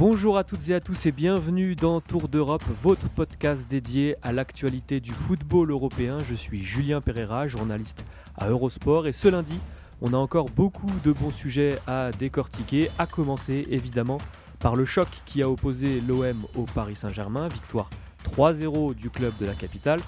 [0.00, 4.32] Bonjour à toutes et à tous et bienvenue dans Tour d'Europe, votre podcast dédié à
[4.32, 6.16] l'actualité du football européen.
[6.26, 8.02] Je suis Julien Pereira, journaliste
[8.38, 9.60] à Eurosport et ce lundi,
[10.00, 14.16] on a encore beaucoup de bons sujets à décortiquer, à commencer évidemment
[14.58, 17.90] par le choc qui a opposé l'OM au Paris Saint-Germain, victoire
[18.24, 20.00] 3-0 du club de la capitale.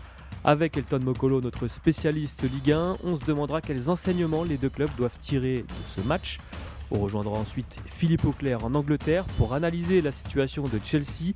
[0.42, 4.90] Avec Elton Mokolo, notre spécialiste Ligue 1, on se demandera quels enseignements les deux clubs
[4.96, 6.38] doivent tirer de ce match.
[6.94, 11.32] On rejoindra ensuite Philippe Auclair en Angleterre pour analyser la situation de Chelsea,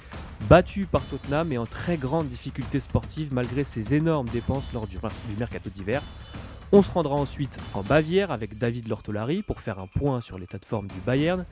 [0.51, 4.99] battu par Tottenham et en très grande difficulté sportive malgré ses énormes dépenses lors du,
[5.39, 6.03] mercato d'hiver.
[6.73, 10.59] On se rendra ensuite en Bavière avec David Lortolari pour faire un point sur l'état
[10.59, 11.47] de forme du Bayern,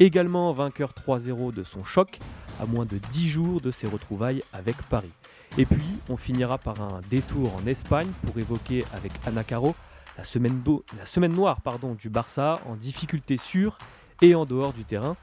[0.00, 2.18] également vainqueur 3-0 de son choc,
[2.60, 5.12] à moins de 10 jours de ses retrouvailles avec Paris.
[5.56, 9.74] Et puis, on finira par un détour en Espagne pour évoquer avec Anna Caro
[10.16, 10.62] la semaine,
[10.98, 13.78] la semaine noire pardon, du Barça en difficulté sur
[14.22, 15.16] et en dehors du terrain.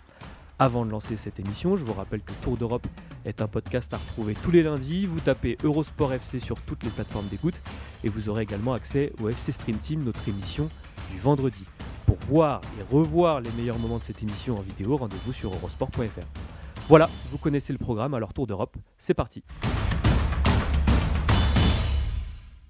[0.60, 2.86] Avant de lancer cette émission, je vous rappelle que Tour d'Europe
[3.26, 5.06] est un podcast à retrouver tous les lundis.
[5.06, 7.60] Vous tapez Eurosport FC sur toutes les plateformes d'écoute
[8.04, 10.70] et vous aurez également accès au FC Stream Team, notre émission
[11.12, 11.66] du vendredi.
[12.06, 16.28] Pour voir et revoir les meilleurs moments de cette émission en vidéo, rendez-vous sur eurosport.fr.
[16.88, 19.44] Voilà, vous connaissez le programme, alors Tour d'Europe, c'est parti.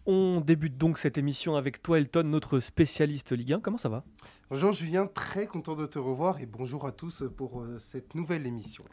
[0.05, 3.59] On débute donc cette émission avec toi Elton, notre spécialiste Ligue 1.
[3.61, 4.03] Comment ça va?
[4.49, 8.45] Bonjour Julien, très content de te revoir et bonjour à tous pour euh, cette nouvelle
[8.45, 8.83] émission.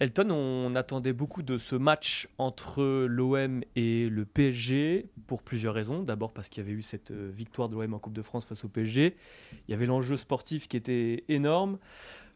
[0.00, 6.02] Elton, on attendait beaucoup de ce match entre l'OM et le PSG pour plusieurs raisons.
[6.02, 8.46] D'abord parce qu'il y avait eu cette euh, victoire de l'OM en Coupe de France
[8.46, 9.16] face au PSG.
[9.52, 11.78] Il y avait l'enjeu sportif qui était énorme.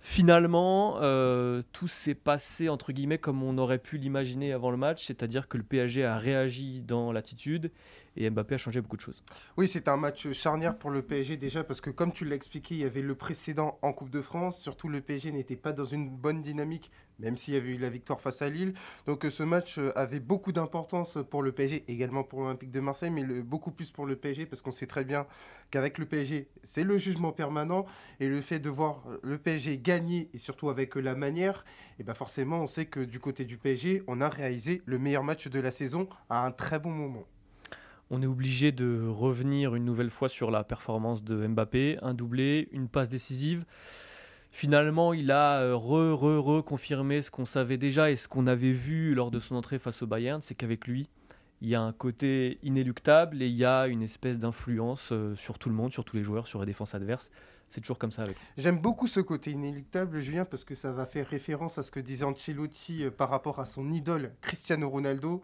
[0.04, 5.06] Finalement, euh, tout s'est passé entre guillemets comme on aurait pu l'imaginer avant le match,
[5.06, 7.70] c'est-à-dire que le PSG a réagi dans l'attitude
[8.16, 9.22] et Mbappé a changé beaucoup de choses.
[9.56, 12.74] Oui, c'est un match charnière pour le PSG déjà parce que comme tu l'as expliqué,
[12.74, 14.60] il y avait le précédent en Coupe de France.
[14.60, 17.88] Surtout le PSG n'était pas dans une bonne dynamique, même s'il y avait eu la
[17.88, 18.74] victoire face à Lille.
[19.06, 22.80] Donc euh, ce match euh, avait beaucoup d'importance pour le PSG, également pour l'Olympique de
[22.80, 25.26] Marseille, mais beaucoup plus pour le PSG parce qu'on sait très bien
[25.70, 27.86] qu'avec le PSG, c'est le jugement permanent
[28.20, 31.64] et le fait de voir euh, le PSG gagner et surtout avec la manière,
[31.98, 35.24] et ben forcément on sait que du côté du PSG, on a réalisé le meilleur
[35.24, 37.26] match de la saison à un très bon moment.
[38.14, 42.68] On est obligé de revenir une nouvelle fois sur la performance de Mbappé, un doublé,
[42.70, 43.64] une passe décisive.
[44.50, 48.72] Finalement, il a euh, re, re, reconfirmé ce qu'on savait déjà et ce qu'on avait
[48.72, 51.08] vu lors de son entrée face au Bayern, c'est qu'avec lui,
[51.62, 55.58] il y a un côté inéluctable et il y a une espèce d'influence euh, sur
[55.58, 57.30] tout le monde, sur tous les joueurs, sur les défenses adverses.
[57.70, 58.36] C'est toujours comme ça avec.
[58.58, 62.00] J'aime beaucoup ce côté inéluctable, Julien, parce que ça va faire référence à ce que
[62.00, 65.42] disait Ancelotti euh, par rapport à son idole Cristiano Ronaldo.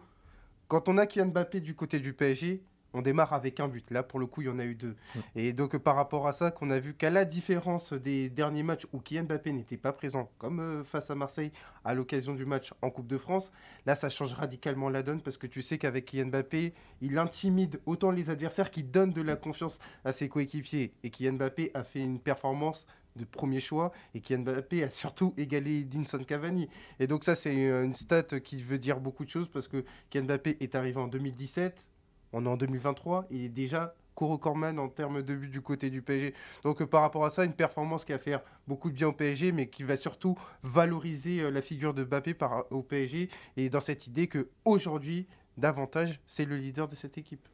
[0.69, 2.61] Quand on a Kylian Mbappé du côté du PSG,
[2.93, 3.89] on démarre avec un but.
[3.89, 4.95] Là, pour le coup, il y en a eu deux.
[5.15, 5.21] Ouais.
[5.35, 8.85] Et donc, par rapport à ça, qu'on a vu qu'à la différence des derniers matchs
[8.93, 11.51] où Kylian Mbappé n'était pas présent, comme euh, face à Marseille
[11.83, 13.51] à l'occasion du match en Coupe de France,
[13.87, 17.79] là, ça change radicalement la donne parce que tu sais qu'avec Kylian Mbappé, il intimide
[17.87, 20.93] autant les adversaires qui donnent de la confiance à ses coéquipiers.
[21.03, 22.85] Et Kylian Mbappé a fait une performance
[23.19, 26.69] de premier choix et Kylian Mbappé a surtout égalé Dinson Cavani.
[26.99, 29.85] Et donc ça, c'est euh, une stat qui veut dire beaucoup de choses parce que
[30.09, 31.85] Kylian Mbappé est arrivé en 2017,
[32.33, 36.01] on est en 2023, il est déjà co-recordman en termes de buts du côté du
[36.01, 36.33] PSG.
[36.63, 39.13] Donc euh, par rapport à ça, une performance qui va faire beaucoup de bien au
[39.13, 43.69] PSG, mais qui va surtout valoriser euh, la figure de Mbappé par, au PSG et
[43.69, 45.27] dans cette idée que aujourd'hui,
[45.57, 47.47] davantage, c'est le leader de cette équipe.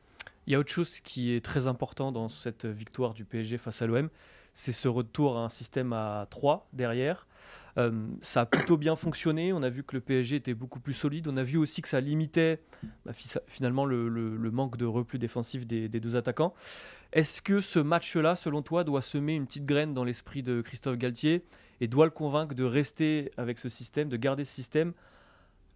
[0.47, 3.81] Il y a autre chose qui est très important dans cette victoire du PSG face
[3.81, 4.09] à l'OM,
[4.55, 7.27] c'est ce retour à un système à 3 derrière.
[7.77, 7.91] Euh,
[8.21, 9.51] ça a plutôt bien fonctionné.
[9.51, 11.27] On a vu que le PSG était beaucoup plus solide.
[11.27, 12.61] On a vu aussi que ça limitait
[13.05, 16.53] bah, fi- finalement le, le- le manque de repli défensif des, des deux attaquants.
[17.11, 20.97] Est-ce que ce match-là, selon toi, doit semer une petite graine dans l'esprit de Christophe
[20.97, 21.43] Galtier
[21.81, 24.93] et doit le convaincre de rester avec ce système, de garder ce système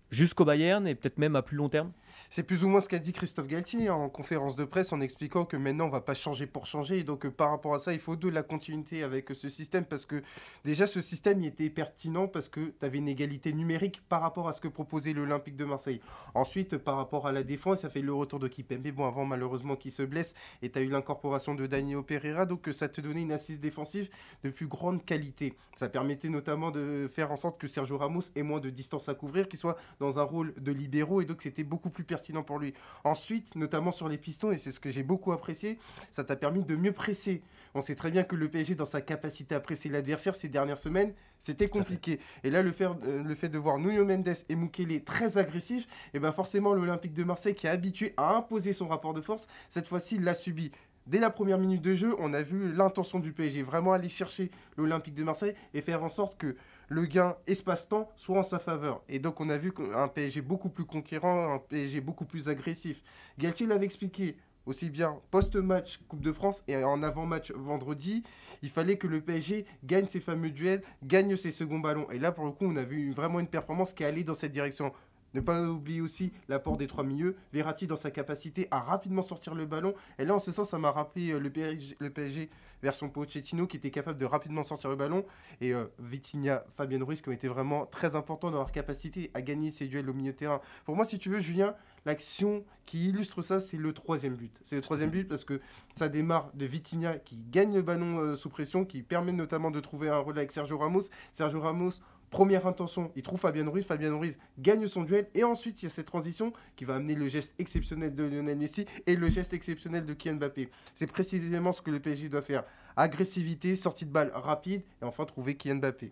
[0.10, 1.92] jusqu'au Bayern et peut-être même à plus long terme?
[2.30, 5.46] C'est plus ou moins ce qu'a dit Christophe Galtier en conférence de presse en expliquant
[5.46, 7.00] que maintenant on va pas changer pour changer.
[7.00, 9.50] Et donc euh, par rapport à ça, il faut de la continuité avec euh, ce
[9.50, 10.22] système parce que
[10.64, 14.54] déjà ce système était pertinent parce que tu avais une égalité numérique par rapport à
[14.54, 16.02] ce que proposait l'Olympique de Marseille.
[16.36, 19.76] Ensuite, par rapport à la défense, ça fait le retour de Kipembe, bon avant malheureusement
[19.76, 23.02] qui se blesse et tu as eu l'incorporation de Daniel Pereira, donc euh, ça te
[23.02, 24.10] donnait une assise défensive
[24.44, 25.56] de plus grande qualité.
[25.78, 29.14] Ça permettait notamment de faire en sorte que Sergio Ramos ait moins de distance à
[29.14, 32.60] couvrir, qu'il soit dans un rôle de libéraux et donc c'était beaucoup plus pertinent pour
[32.60, 32.74] lui.
[33.04, 35.78] Ensuite, notamment sur les pistons, et c'est ce que j'ai beaucoup apprécié,
[36.12, 37.42] ça t'a permis de mieux presser.
[37.76, 40.80] On sait très bien que le PSG, dans sa capacité à presser l'adversaire ces dernières
[40.80, 42.20] semaines, c'était compliqué.
[42.44, 45.86] Et là, le fait, euh, le fait de voir Nuno Mendes et Mukele très agressifs,
[45.86, 49.22] et eh ben forcément, l'Olympique de Marseille, qui est habitué à imposer son rapport de
[49.22, 50.72] force, cette fois-ci, l'a subi.
[51.06, 54.52] Dès la première minute de jeu, on a vu l'intention du PSG, vraiment aller chercher
[54.78, 56.56] l'Olympique de Marseille et faire en sorte que
[56.90, 59.02] le gain espace-temps soit en sa faveur.
[59.08, 63.02] Et donc on a vu un PSG beaucoup plus conquérant, un PSG beaucoup plus agressif.
[63.38, 68.24] Galtier l'avait expliqué aussi bien post-match Coupe de France et en avant-match vendredi,
[68.62, 72.10] il fallait que le PSG gagne ses fameux duels, gagne ses seconds ballons.
[72.12, 74.52] Et là, pour le coup, on a vu vraiment une performance qui allait dans cette
[74.52, 74.94] direction.
[75.34, 77.36] Ne pas oublier aussi l'apport des trois milieux.
[77.54, 79.94] Verratti dans sa capacité à rapidement sortir le ballon.
[80.18, 82.50] Et là, en ce sens, ça m'a rappelé euh, le PSG, le PSG
[82.82, 85.26] version Pochettino qui était capable de rapidement sortir le ballon.
[85.62, 89.42] Et euh, Vitinha, Fabien Ruiz qui ont été vraiment très importants dans leur capacité à
[89.42, 90.62] gagner ces duels au milieu de terrain.
[90.86, 94.60] Pour moi, si tu veux, Julien, l'action qui illustre ça, c'est le troisième but.
[94.64, 95.62] C'est le troisième but parce que
[95.96, 99.80] ça démarre de Vitinha qui gagne le ballon euh, sous pression, qui permet notamment de
[99.80, 101.04] trouver un rôle avec Sergio Ramos.
[101.34, 101.92] Sergio Ramos
[102.30, 103.86] Première intention, il trouve Fabien Ruiz.
[103.86, 105.28] Fabien Ruiz gagne son duel.
[105.34, 108.58] Et ensuite, il y a cette transition qui va amener le geste exceptionnel de Lionel
[108.58, 110.70] Messi et le geste exceptionnel de Kylian Mbappé.
[110.94, 112.64] C'est précisément ce que le PSG doit faire.
[112.96, 116.12] Agressivité, sortie de balle rapide et enfin trouver Kylian Mbappé.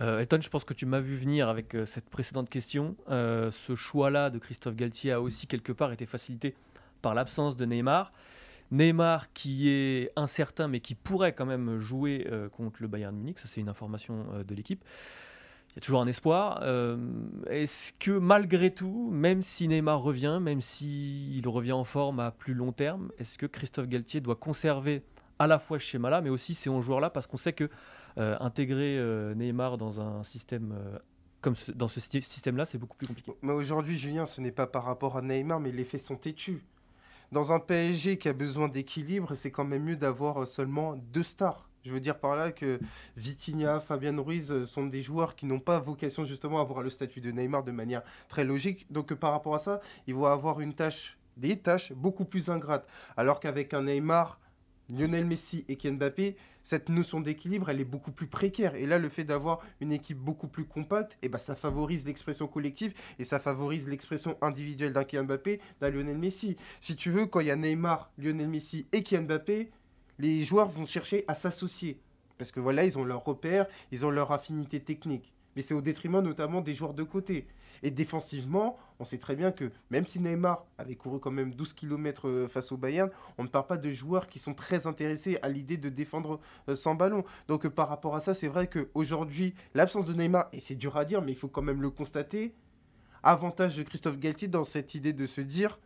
[0.00, 2.96] Euh, Elton, je pense que tu m'as vu venir avec euh, cette précédente question.
[3.10, 6.54] Euh, ce choix-là de Christophe Galtier a aussi quelque part été facilité
[7.02, 8.12] par l'absence de Neymar.
[8.70, 13.38] Neymar qui est incertain mais qui pourrait quand même jouer euh, contre le Bayern Munich,
[13.38, 14.84] ça c'est une information euh, de l'équipe.
[15.70, 16.60] Il y a toujours un espoir.
[16.62, 16.96] Euh,
[17.48, 22.54] est-ce que malgré tout, même si Neymar revient, même s'il revient en forme à plus
[22.54, 25.02] long terme, est-ce que Christophe Galtier doit conserver
[25.38, 27.70] à la fois ce schéma-là, mais aussi ces 11 joueurs-là, parce qu'on sait que
[28.16, 29.00] intégrer
[29.36, 30.74] Neymar dans un système
[31.40, 33.32] comme dans ce système-là, c'est beaucoup plus compliqué.
[33.42, 36.62] Aujourd'hui, Julien, ce n'est pas par rapport à Neymar, mais les faits sont têtus
[37.32, 41.68] dans un PSG qui a besoin d'équilibre, c'est quand même mieux d'avoir seulement deux stars.
[41.84, 42.78] Je veux dire par là que
[43.16, 46.90] Vitinha, Fabien Ruiz euh, sont des joueurs qui n'ont pas vocation justement à avoir le
[46.90, 48.86] statut de Neymar de manière très logique.
[48.90, 52.86] Donc par rapport à ça, ils vont avoir une tâche, des tâches beaucoup plus ingrates.
[53.16, 54.38] Alors qu'avec un Neymar,
[54.90, 58.74] Lionel Messi et Kylian Mbappé, cette notion d'équilibre, elle est beaucoup plus précaire.
[58.74, 62.46] Et là, le fait d'avoir une équipe beaucoup plus compacte, eh ben, ça favorise l'expression
[62.46, 66.56] collective et ça favorise l'expression individuelle d'un Kylian Mbappé, d'un Lionel Messi.
[66.80, 69.70] Si tu veux, quand il y a Neymar, Lionel Messi et Kylian Mbappé,
[70.18, 71.98] les joueurs vont chercher à s'associer.
[72.36, 75.32] Parce que voilà, ils ont leur repère, ils ont leur affinité technique.
[75.56, 77.46] Mais c'est au détriment notamment des joueurs de côté.
[77.82, 81.72] Et défensivement, on sait très bien que même si Neymar avait couru quand même 12
[81.72, 85.38] km euh, face au Bayern, on ne parle pas de joueurs qui sont très intéressés
[85.42, 87.24] à l'idée de défendre euh, sans ballon.
[87.48, 90.96] Donc euh, par rapport à ça, c'est vrai qu'aujourd'hui, l'absence de Neymar, et c'est dur
[90.96, 92.54] à dire, mais il faut quand même le constater,
[93.22, 95.78] avantage de Christophe Galtier dans cette idée de se dire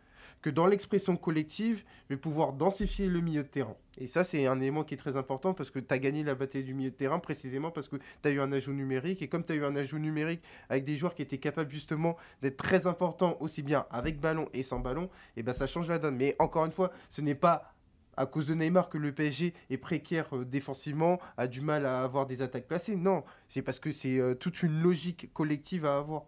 [0.44, 3.76] que dans l'expression collective, je vais pouvoir densifier le milieu de terrain.
[3.96, 6.35] Et ça, c'est un élément qui est très important parce que tu as gagné la
[6.35, 9.23] bataille du milieu de terrain précisément parce que tu as eu un ajout numérique.
[9.23, 12.19] Et comme tu as eu un ajout numérique avec des joueurs qui étaient capables justement
[12.43, 15.08] d'être très importants aussi bien avec ballon et sans ballon, et
[15.39, 16.17] eh ben ça change la donne.
[16.17, 17.72] Mais encore une fois, ce n'est pas
[18.19, 22.03] à cause de Neymar que le PSG est précaire euh, défensivement, a du mal à
[22.03, 22.96] avoir des attaques placées.
[22.96, 26.24] Non, c'est parce que c'est euh, toute une logique collective à avoir.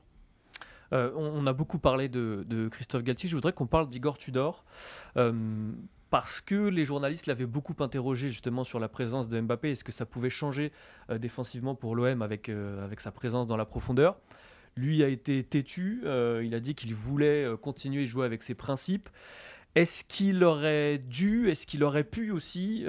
[0.92, 3.28] Euh, on, a beaucoup parlé de, Christophe Galtier.
[3.28, 4.64] Je voudrais qu'on parle d'Igor Tudor.
[5.16, 5.72] Euh,
[6.10, 9.72] parce que les journalistes l'avaient beaucoup interrogé justement sur la présence de Mbappé.
[9.72, 10.72] Est-ce que ça pouvait changer
[11.10, 12.50] euh, défensivement pour l'OM avec,
[12.98, 14.16] sa présence dans la profondeur?
[14.76, 16.02] Lui a été têtu.
[16.04, 19.08] il a dit qu'il voulait continuer à jouer avec ses principes.
[19.74, 22.84] Est-ce qu'il aurait dû, est-ce qu'il aurait pu aussi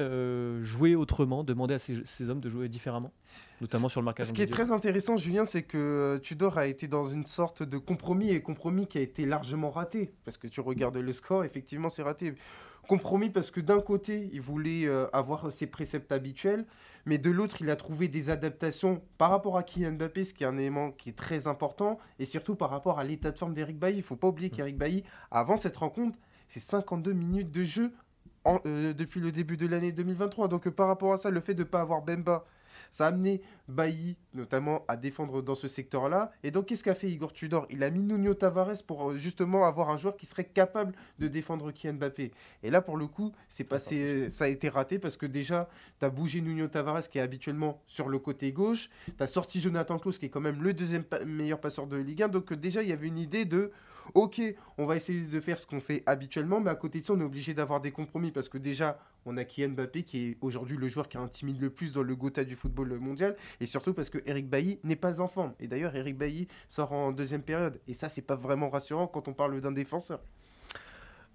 [0.61, 3.13] jouer autrement, demander à ces hommes de jouer différemment?
[3.61, 4.27] Notamment sur le marquage.
[4.27, 7.63] Ce qui est très intéressant, Julien, c'est que euh, Tudor a été dans une sorte
[7.63, 10.13] de compromis et compromis qui a été largement raté.
[10.25, 12.35] Parce que tu regardes le score, effectivement, c'est raté.
[12.87, 16.65] Compromis parce que d'un côté, il voulait euh, avoir ses préceptes habituels,
[17.05, 20.43] mais de l'autre, il a trouvé des adaptations par rapport à Kylian Mbappé, ce qui
[20.43, 23.53] est un élément qui est très important, et surtout par rapport à l'état de forme
[23.53, 23.97] d'Eric Bailly.
[23.97, 24.51] Il ne faut pas oublier mm.
[24.51, 26.17] qu'Eric Bailly, avant cette rencontre,
[26.47, 27.91] c'est 52 minutes de jeu
[28.65, 30.47] euh, depuis le début de l'année 2023.
[30.47, 32.45] Donc par rapport à ça, le fait de ne pas avoir Bemba
[32.91, 36.31] Ça a amené Bailly, notamment, à défendre dans ce secteur-là.
[36.43, 37.65] Et donc, qu'est-ce qu'a fait Igor Tudor?
[37.69, 41.27] Il a mis Nuno Tavares pour euh, justement avoir un joueur qui serait capable de
[41.27, 42.31] défendre Kylian Mbappé.
[42.63, 46.05] Et là, pour le coup, c'est passé, ça a été raté parce que déjà, tu
[46.05, 48.89] as bougé Nuno Tavares qui est habituellement sur le côté gauche.
[49.05, 52.23] Tu as sorti Jonathan Klaus qui est quand même le deuxième meilleur passeur de Ligue
[52.23, 52.29] 1.
[52.29, 53.71] Donc, déjà, il y avait une idée de
[54.13, 54.41] ok,
[54.77, 57.19] on va essayer de faire ce qu'on fait habituellement, mais à côté de ça, on
[57.19, 60.77] est obligé d'avoir des compromis parce que déjà, on a Kylian Mbappé qui est aujourd'hui
[60.77, 64.09] le joueur qui intimide le plus dans le Gotha du football mondial, et surtout parce
[64.09, 65.53] que Eric Bailly n'est pas en forme.
[65.59, 69.27] Et d'ailleurs, Eric Bailly sort en deuxième période, et ça, c'est pas vraiment rassurant quand
[69.27, 70.19] on parle d'un défenseur.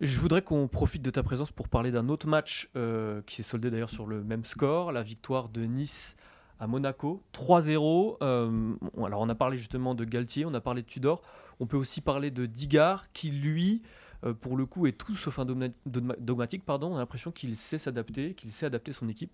[0.00, 3.42] Je voudrais qu'on profite de ta présence pour parler d'un autre match euh, qui s'est
[3.44, 6.16] soldé d'ailleurs sur le même score, la victoire de Nice
[6.58, 8.16] à Monaco, 3-0.
[8.22, 11.22] Euh, alors on a parlé justement de Galtier, on a parlé de Tudor.
[11.60, 13.82] On peut aussi parler de Digard, qui lui,
[14.24, 16.64] euh, pour le coup, est tout sauf un dogmatique.
[16.64, 16.92] Pardon.
[16.92, 19.32] On a l'impression qu'il sait s'adapter, qu'il sait adapter son équipe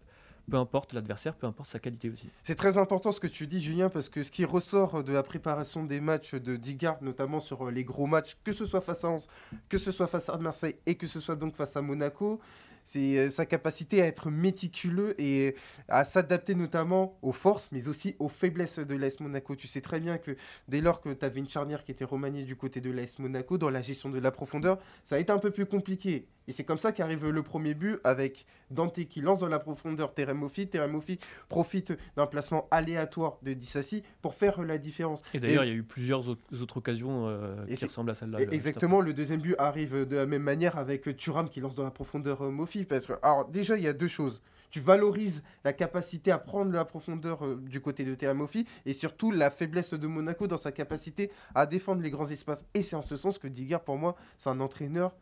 [0.49, 2.29] peu importe l'adversaire, peu importe sa qualité aussi.
[2.43, 5.23] C'est très important ce que tu dis, Julien, parce que ce qui ressort de la
[5.23, 9.05] préparation des matchs de Digard, notamment sur euh, les gros matchs, que ce soit face
[9.05, 9.29] à Anse,
[9.69, 12.41] que ce soit face à Marseille et que ce soit donc face à Monaco,
[12.89, 15.57] c'est euh, sa capacité à être méticuleux et
[15.89, 19.57] à s'adapter notamment aux forces, mais aussi aux faiblesses de l'AS Monaco.
[19.57, 20.37] Tu sais très bien que
[20.69, 23.59] dès lors que tu avais une charnière qui était remaniée du côté de l'AS Monaco,
[23.59, 26.27] dans la gestion de la profondeur, ça a été un peu plus compliqué.
[26.49, 30.15] Et c'est comme ça qu'arrive le premier but avec Dante qui lance dans la profondeur
[30.15, 30.67] Teremofi.
[30.67, 31.19] Teremofi
[31.51, 35.23] profite d'un placement aléatoire de Dissassi pour faire la différence.
[35.35, 38.41] Et d'ailleurs, il y a eu plusieurs autres occasions euh, qui ressemblent à celle-là.
[38.51, 41.91] Exactement, le deuxième but arrive de la même manière avec Thuram qui lance dans la
[41.91, 42.87] profondeur euh, Mofi.
[42.87, 44.41] Parce que, alors déjà, il y a deux choses.
[44.71, 49.31] Tu valorises la capacité à prendre la profondeur euh, du côté de Teremofi et surtout
[49.33, 52.67] la faiblesse de Monaco dans sa capacité à défendre les grands espaces.
[52.73, 55.13] Et c'est en ce sens que Digger, pour moi, c'est un entraîneur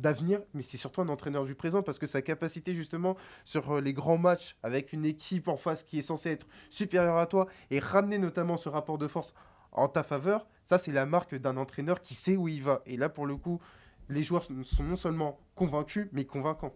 [0.00, 3.80] d'avenir, mais c'est surtout un entraîneur du présent parce que sa capacité justement sur euh,
[3.80, 7.46] les grands matchs avec une équipe en face qui est censée être supérieure à toi
[7.70, 9.34] et ramener notamment ce rapport de force
[9.72, 12.82] en ta faveur, ça c'est la marque d'un entraîneur qui sait où il va.
[12.86, 13.60] Et là pour le coup,
[14.08, 16.74] les joueurs sont non seulement convaincus, mais convaincants.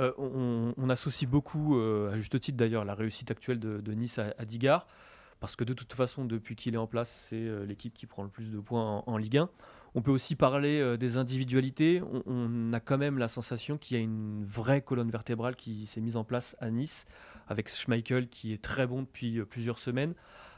[0.00, 4.34] Euh, on, associe beaucoup, euh, à juste titre d'ailleurs, la réussite actuelle de, Nice à,
[4.38, 4.86] à,
[5.40, 8.28] parce que de toute façon, depuis qu'il est en place, c'est l'équipe qui prend le
[8.28, 9.48] plus de points en, en Ligue 1.
[9.96, 12.02] On peut aussi parler euh, des individualités.
[12.26, 16.00] On, a quand même la sensation qu'il y a une vraie colonne vertébrale qui s'est
[16.00, 17.06] mise en place à Nice,
[17.48, 20.14] avec Schmeichel qui est très bon depuis euh, plusieurs semaines,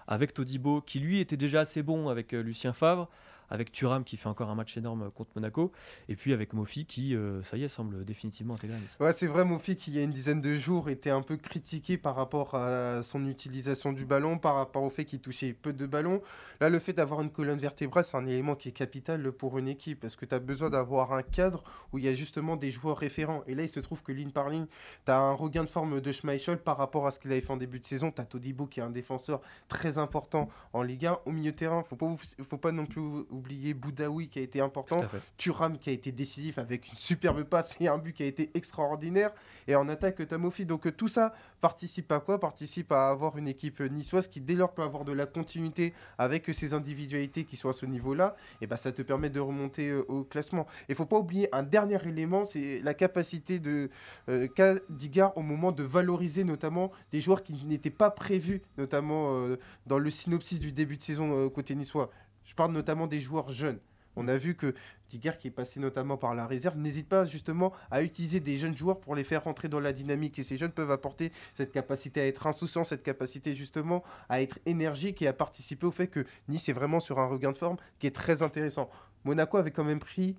[0.07, 3.11] avec Todibo qui lui était déjà assez bon avec euh, Lucien Favre,
[3.50, 5.72] avec Thuram qui fait encore un match énorme contre Monaco,
[6.08, 8.78] et puis avec Mofi qui, euh, ça y est, semble définitivement intégré.
[9.00, 11.36] Ouais, c'est vrai, Mofi qui, il y a une dizaine de jours, était un peu
[11.36, 15.72] critiqué par rapport à son utilisation du ballon, par rapport au fait qu'il touchait peu
[15.72, 16.22] de ballons.
[16.60, 19.68] Là, le fait d'avoir une colonne vertébrale, c'est un élément qui est capital pour une
[19.68, 21.62] équipe, parce que tu as besoin d'avoir un cadre
[21.92, 23.42] où il y a justement des joueurs référents.
[23.46, 24.66] Et là, il se trouve que ligne par ligne,
[25.04, 27.52] tu as un regain de forme de Schmeichel par rapport à ce qu'il avait fait
[27.52, 28.10] en début de saison.
[28.10, 31.18] Tu as Todibo qui est un défenseur très important en Ligue 1.
[31.24, 32.14] Au milieu terrain, faut pas,
[32.48, 33.00] faut pas non plus
[33.37, 35.00] oublier Boudaoui qui a été important,
[35.37, 38.50] Turam qui a été décisif avec une superbe passe et un but qui a été
[38.55, 39.31] extraordinaire,
[39.69, 40.64] et en attaque Tamofi.
[40.64, 42.40] Donc euh, tout ça participe à quoi?
[42.40, 46.52] Participe à avoir une équipe niçoise qui dès lors peut avoir de la continuité avec
[46.55, 50.05] ses individualités qui sont à ce niveau-là, et bah ça te permet de remonter euh,
[50.09, 50.66] au classement.
[50.88, 53.90] Il faut pas oublier un dernier élément, c'est la capacité de
[54.28, 59.47] euh, Kadigar au moment de valoriser notamment des joueurs qui n'étaient pas prévus, notamment
[59.87, 62.11] dans le synopsis du début de saison côté niçois.
[62.46, 63.78] Je parle notamment des joueurs jeunes.
[64.16, 64.74] On a vu que
[65.10, 68.76] Digger, qui est passé notamment par la réserve, n'hésite pas justement à utiliser des jeunes
[68.76, 70.38] joueurs pour les faire rentrer dans la dynamique.
[70.38, 74.58] Et ces jeunes peuvent apporter cette capacité à être insouciant, cette capacité justement à être
[74.64, 77.76] énergique et à participer au fait que Nice est vraiment sur un regain de forme
[77.98, 78.90] qui est très intéressant.
[79.24, 80.34] Monaco avait quand même pris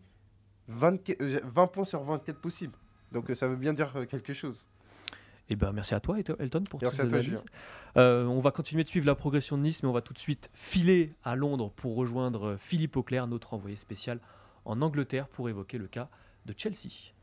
[0.67, 2.77] 20, 20 euh, points sur 24 possibles.
[3.11, 4.67] Donc euh, ça veut bien dire euh, quelque chose.
[5.50, 7.36] Eh ben, merci à toi, Elton, pour merci toutes ces
[7.96, 10.20] euh, on va continuer de suivre la progression de Nice, mais on va tout de
[10.20, 14.20] suite filer à Londres pour rejoindre euh, Philippe Auclair, notre envoyé spécial
[14.66, 16.10] en Angleterre, pour évoquer le cas
[16.46, 17.13] de Chelsea.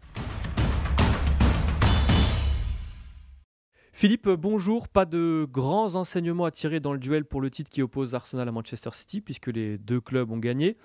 [3.93, 4.89] Philippe, bonjour.
[4.89, 8.49] Pas de grands enseignements à tirer dans le duel pour le titre qui oppose Arsenal
[8.49, 10.79] à Manchester City, puisque les deux clubs ont gagné.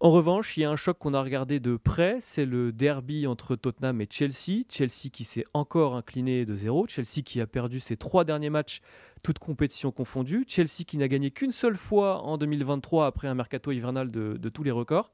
[0.00, 3.26] En revanche, il y a un choc qu'on a regardé de près, c'est le derby
[3.26, 4.62] entre Tottenham et Chelsea.
[4.68, 8.80] Chelsea qui s'est encore incliné de zéro, Chelsea qui a perdu ses trois derniers matchs,
[9.24, 13.72] toutes compétitions confondues, Chelsea qui n'a gagné qu'une seule fois en 2023 après un mercato
[13.72, 15.10] hivernal de, tous les records.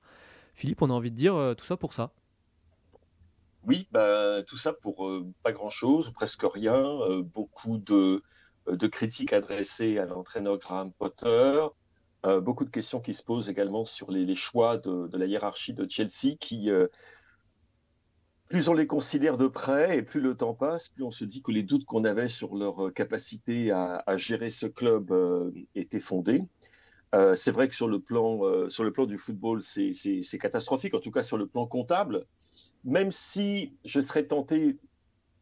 [0.55, 2.13] Philippe, on a envie de dire euh, tout ça pour ça.
[3.67, 6.77] Oui, bah, tout ça pour euh, pas grand-chose, presque rien.
[6.77, 8.23] Euh, beaucoup de,
[8.71, 11.65] de, critiques adressées à l'entraîneur Graham Potter,
[12.25, 15.89] euh, beaucoup de questions qui se posent également sur les, choix de, la hiérarchie de
[15.89, 16.87] Chelsea qui, euh,
[18.49, 21.43] plus on les considère de près et plus le temps passe, plus on se dit
[21.43, 25.13] que les doutes qu'on avait sur leur capacité à, gérer ce club
[25.75, 26.43] étaient fondés.
[27.35, 31.11] c'est vrai que sur le plan, sur le plan du football, c'est catastrophique, en tout
[31.11, 32.27] cas sur le plan comptable.
[32.85, 34.79] Même si je serais tenté,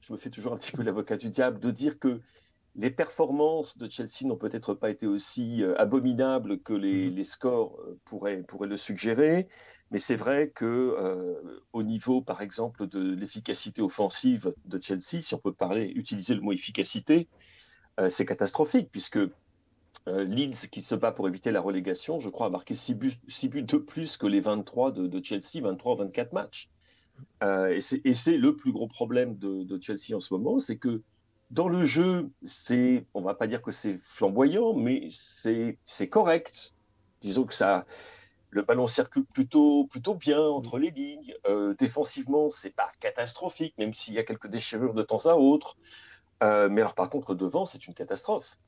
[0.01, 2.21] je me fais toujours un petit peu l'avocat du diable, de dire que
[2.75, 7.79] les performances de Chelsea n'ont peut-être pas été aussi euh, abominables que les, mmh scores
[7.81, 9.49] euh, pourraient, le suggérer,
[9.91, 15.35] mais c'est vrai que euh, au niveau, par exemple, de l'efficacité offensive de Chelsea, si
[15.35, 17.29] on peut parler, utiliser le mot efficacité,
[18.09, 19.19] c'est catastrophique puisque
[20.07, 23.77] Leeds, qui se bat pour éviter la relégation, je crois, a marqué 6 buts, de
[23.77, 26.71] plus que les 23 de, Chelsea, 23 24 matchs.
[27.43, 31.03] et c'est le plus gros problème de, de Chelsea en ce moment, c'est que
[31.53, 36.73] dans le jeu, c'est, on va pas dire que c'est flamboyant, mais c'est, c'est correct.
[37.21, 37.85] Disons que ça,
[38.49, 41.35] le ballon circule plutôt, plutôt bien entre les lignes.
[41.47, 45.77] Euh, défensivement, c'est pas catastrophique, même s'il y a quelques déchirures de temps à autre.
[46.43, 48.59] Euh, mais alors, par contre, devant, c'est une catastrophe.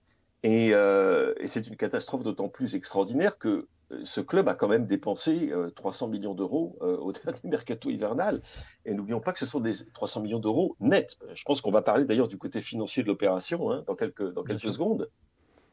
[0.43, 3.67] Et, euh, et c'est une catastrophe d'autant plus extraordinaire que
[4.03, 8.43] ce club a quand même dépensé 300 euh, millions d'euros euh, au dernier mercato hivernal.
[8.85, 11.17] Et n'oublions pas que ce sont des 300 millions d'euros nets.
[11.35, 14.43] Je pense qu'on va parler d'ailleurs du côté financier de l'opération hein, dans quelques, dans
[14.43, 15.09] quelques secondes.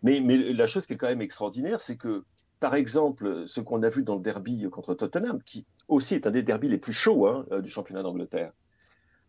[0.04, 2.24] Mais, mais, la chose qui est quand même extraordinaire, c'est que,
[2.60, 6.32] par exemple, ce qu'on a vu dans le derby contre Tottenham, qui aussi est un
[6.32, 8.52] des derbys les plus chauds hein, euh, du championnat d'Angleterre,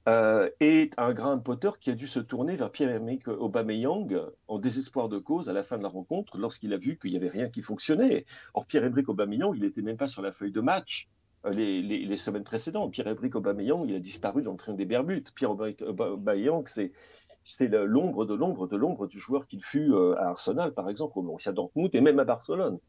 [0.09, 5.09] euh, et un Graham Potter qui a dû se tourner vers Pierre-Emerick Aubameyang en désespoir
[5.09, 7.49] de cause à la fin de la rencontre lorsqu'il a vu qu'il n'y avait rien
[7.49, 8.27] qui fonctionnait.
[8.55, 11.09] Or, Pierre-Emerick Aubameyang, il n'était même pas sur la feuille de match
[11.47, 12.91] euh, les, semaines précédentes.
[12.91, 15.31] Pierre-Emerick Aubameyang, il a disparu dans le train des Bermudes.
[15.37, 20.75] Pierre-Emerick Aubameyang, c'est l'ombre de l'ombre de l'ombre du joueur qu'il fut euh, à Arsenal,
[20.75, 22.81] par exemple, au Borussia Dortmund et même à Barcelone.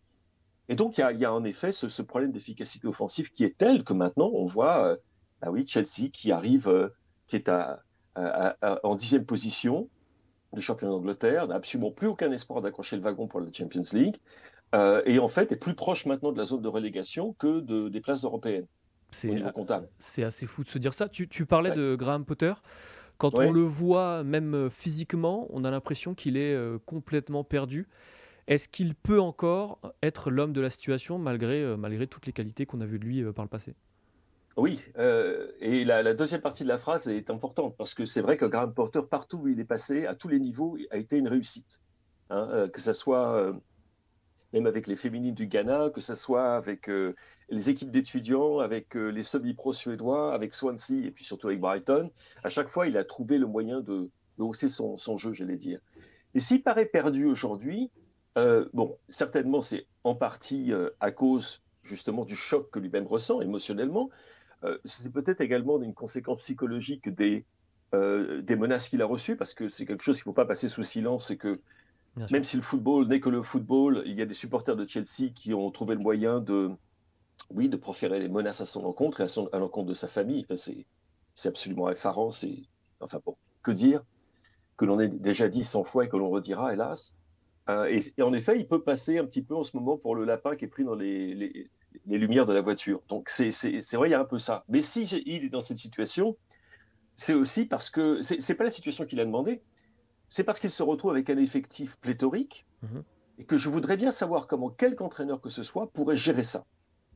[0.67, 3.93] Et donc, il y a, en effet ce, problème d'efficacité offensive qui est tel que
[3.93, 4.98] maintenant, on voit,
[5.41, 6.89] bah oui, Chelsea qui arrive
[7.33, 7.49] qui est
[8.83, 9.89] en dixième position
[10.53, 14.17] du championnat d'Angleterre, n'a absolument plus aucun espoir d'accrocher le wagon pour la Champions League,
[14.75, 17.89] euh, et en fait est plus proche maintenant de la zone de relégation que de,
[17.89, 18.67] des places européennes.
[19.99, 21.07] C'est assez fou de se dire ça.
[21.09, 22.53] Tu, parlais de Graham Potter.
[23.17, 27.87] Quand on le voit, même euh, physiquement, on a l'impression qu'il est euh, complètement perdu.
[28.47, 32.81] Est-ce qu'il peut encore être l'homme de la situation malgré, malgré toutes les qualités qu'on
[32.81, 33.73] a vues de lui par le passé?
[34.55, 38.37] Oui, euh, et la, deuxième partie de la phrase est importante parce que c'est vrai
[38.37, 41.27] que Graham Porter, partout où il est passé, à tous les niveaux, a été une
[41.27, 41.79] réussite.
[42.29, 43.53] Hein, euh, que ce soit euh,
[44.53, 46.87] même avec les féminines du Ghana, que ce soit avec
[47.50, 52.11] les équipes d'étudiants, avec les semi-pros suédois, avec Swansea et puis surtout avec Brighton,
[52.44, 55.79] à chaque fois, il a trouvé le moyen de, hausser son, son jeu, j'allais dire.
[56.35, 57.89] Et s'il paraît perdu aujourd'hui,
[58.35, 64.11] bon, certainement c'est en partie à cause justement du choc que lui-même ressent émotionnellement,
[64.85, 67.45] c'est peut-être également une conséquence psychologique des,
[67.93, 70.45] euh, des menaces qu'il a reçues, parce que c'est quelque chose qu'il ne faut pas
[70.45, 71.59] passer sous silence, c'est que
[72.31, 75.31] même si le football n'est que le football, il y a des supporters de Chelsea
[75.33, 76.71] qui ont trouvé le moyen de,
[77.51, 80.45] oui, de proférer des menaces à son encontre et à, l'encontre de sa famille.
[81.33, 82.31] c'est absolument effarant.
[82.31, 82.63] C'est,
[82.99, 84.03] enfin bon, que dire
[84.77, 87.15] Que l'on ait déjà dit 100 fois et que l'on redira, hélas.
[87.69, 90.25] Euh, et, en effet, il peut passer un petit peu en ce moment pour le
[90.25, 91.69] lapin qui est pris dans les, les
[92.06, 93.01] lumières de la voiture.
[93.10, 93.50] Donc c'est
[93.94, 94.64] vrai, il y a un peu ça.
[94.70, 96.38] Mais si il est dans cette situation,
[97.16, 99.62] c'est aussi parce que c'est pas la situation qu'il a demandé,
[100.29, 103.03] c'est parce qu'il se retrouve avec un effectif pléthorique mhm.
[103.38, 106.66] et que je voudrais bien savoir comment quelque entraîneur que ce soit pourrait gérer ça.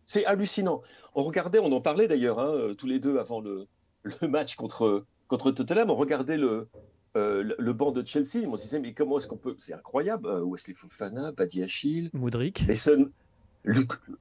[0.06, 0.82] C'est hallucinant.
[1.16, 3.68] On regardait, on en parlait d'ailleurs hein, euh, tous les deux avant le,
[4.04, 6.70] le, match contre, contre Tottenham, on regardait le,
[7.18, 9.56] euh, le, banc de Chelsea, on se disait mais comment est-ce qu'on peut...
[9.58, 12.68] C'est incroyable, euh, Wesley Fofana, Badi Achille, Modric.
[12.68, 13.10] Mason,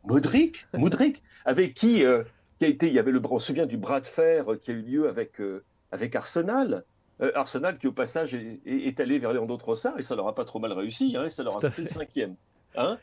[0.05, 2.25] Modric, Modric, avec qui, euh,
[2.59, 4.71] qui a été, il y avait le, on se souvient du bras de fer qui
[4.71, 6.85] a eu lieu avec, euh, avec Arsenal.
[7.23, 10.45] Euh, Arsenal qui au passage est, allé vers Léandro Trossard et ça leur a pas
[10.45, 12.35] trop mal réussi, hein, et ça leur a coûté le cinquième.
[12.77, 12.99] Hein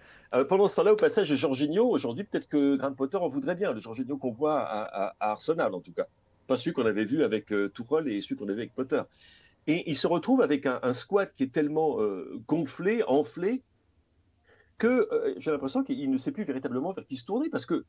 [0.50, 3.80] pendant ce temps-là, au passage Jorginho, aujourd'hui peut-être que Graham Potter en voudrait bien, le
[3.80, 6.06] Jorginho qu'on voit à, Arsenal en tout cas.
[6.48, 9.02] Pas celui qu'on avait vu avec Tourelle et celui qu'on avait vu avec Potter.
[9.68, 11.98] Et il se retrouve avec un, un squad qui est tellement
[12.48, 13.62] gonflé, enflé,
[14.78, 17.86] que euh, j'ai l'impression qu'il ne sait plus véritablement vers qui se tourner parce que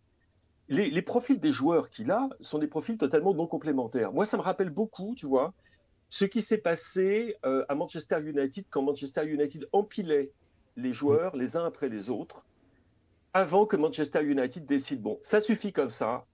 [0.68, 4.12] les, profils des joueurs qu'il a sont des profils totalement non complémentaires.
[4.12, 5.52] Moi, ça me rappelle beaucoup, tu vois,
[6.08, 10.30] ce qui s'est passé euh, à Manchester United quand Manchester United empilait
[10.76, 12.46] les joueurs les uns après les autres
[13.34, 16.24] avant que Manchester United décide bon, ça suffit comme ça,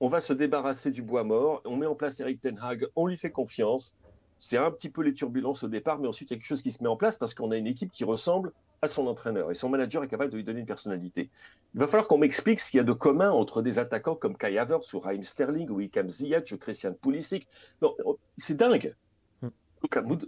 [0.00, 3.06] on va se débarrasser du bois mort, on met en place Eric Ten Hag, on
[3.06, 3.96] lui fait confiance.
[4.38, 6.62] C'est un petit peu les turbulences au départ, mais ensuite il y a quelque chose
[6.62, 9.50] qui se met en place parce qu'on a une équipe qui ressemble à son entraîneur
[9.50, 11.30] et son manager est capable de lui donner une personnalité.
[11.74, 14.36] Il va falloir qu'on m'explique ce qu'il y a de commun entre des attaquants comme
[14.36, 17.46] Kai Havertz ou Raheem Sterling ou Ikam Ziyech ou Christian Pulisic.
[17.82, 17.94] Non,
[18.36, 18.94] c'est dingue.
[19.42, 19.48] Hmm.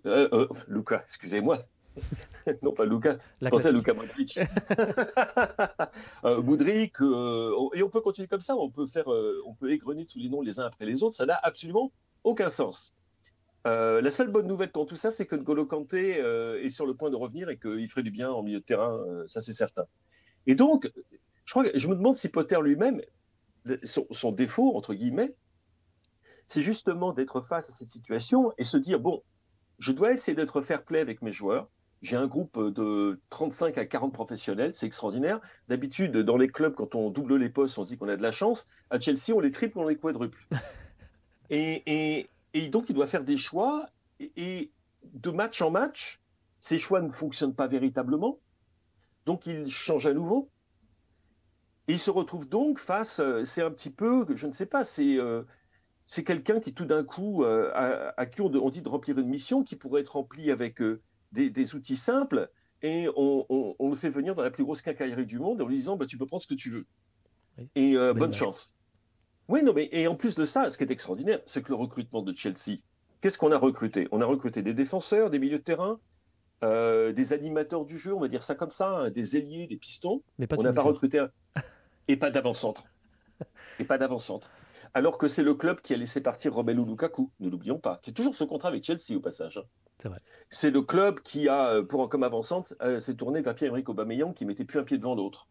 [0.07, 1.59] Euh, euh, Luca, excusez-moi.
[2.63, 3.19] non, pas Luca.
[3.43, 4.39] Je pensais à Luca Modric.
[6.25, 8.57] euh, Moudric, euh, et on peut continuer comme ça.
[8.57, 11.17] On peut faire, on peut égrener tous les noms les uns après les autres.
[11.17, 11.93] Ça n'a absolument
[12.25, 12.95] aucun sens.
[13.67, 16.87] Euh, la seule bonne nouvelle dans tout ça, c'est que N'Golo Kanté euh, est sur
[16.87, 19.43] le point de revenir et qu'il ferait du bien en milieu de terrain, euh, ça
[19.43, 19.85] c'est certain.
[20.47, 20.91] Et donc,
[21.45, 23.03] je, crois je me demande si Potter lui-même,
[23.85, 25.35] son, défaut, entre guillemets,
[26.47, 29.23] c'est justement d'être face à cette situation et se dire, bon,
[29.79, 31.69] je dois essayer d'être fair play avec mes joueurs.
[32.01, 35.39] J'ai un groupe de 35 à 40 professionnels, c'est extraordinaire.
[35.69, 38.23] D'habitude, dans les clubs, quand on double les postes, on se dit qu'on a de
[38.23, 38.67] la chance.
[38.89, 40.43] À Chelsea, on les triple, on les quadruple.
[41.51, 43.89] et, et, et donc, il doit faire des choix.
[44.21, 44.71] Et,
[45.15, 46.21] de match en match,
[46.61, 48.39] ces choix ne fonctionnent pas véritablement.
[49.25, 50.51] Donc, il change à nouveau.
[51.89, 54.85] Et il se retrouve donc face, euh, c'est un petit peu, je ne sais pas,
[54.85, 55.43] c'est euh,
[56.05, 57.73] c'est quelqu'un qui tout d'un coup, euh,
[58.17, 60.81] à, qui on, dit de remplir une mission qui pourrait être remplie avec
[61.33, 62.51] des, outils simples,
[62.83, 65.97] et on, le fait venir dans la plus grosse quincaillerie du monde en lui disant
[65.97, 66.87] bah, tu peux prendre ce que tu veux.
[67.75, 68.75] Et bonne chance.
[69.51, 71.75] Oui, non, mais et en plus de ça, ce qui est extraordinaire, c'est que le
[71.75, 72.79] recrutement de Chelsea,
[73.21, 74.07] qu'est-ce qu'on a recruté?
[74.13, 75.99] On a recruté des défenseurs, des milieux de terrain,
[76.63, 79.77] euh, des animateurs du jeu, on va dire ça comme ça, hein, des ailiers, des
[79.77, 80.23] pistons.
[80.39, 81.31] Mais on n'a pas recruté un...
[82.07, 82.85] et pas d'avant-centre.
[83.81, 84.53] et pas d'avant-centre.
[84.95, 88.11] Alors que c'est le club qui a laissé partir Romelu Lukaku, ne l'oublions pas, qui
[88.11, 89.59] est toujours ce contrat avec Chelsea au passage.
[89.59, 89.65] Hein.
[90.01, 90.21] C'est vrai.
[90.49, 94.33] C'est le club qui a, euh, pour comme avant-centre, euh, s'est tourné vers Pierre-Emerick Aubameyang
[94.33, 95.49] qui mettait plus un pied devant l'autre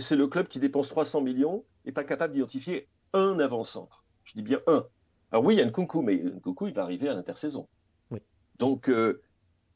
[0.00, 4.04] c'est le club qui dépense 300 millions et pas capable d'identifier un avant-centre.
[4.24, 4.86] Je dis bien un.
[5.30, 7.68] Alors oui, il y a Nkunku, mais Nkunku, il va arriver à l'intersaison.
[8.58, 9.20] Donc, euh,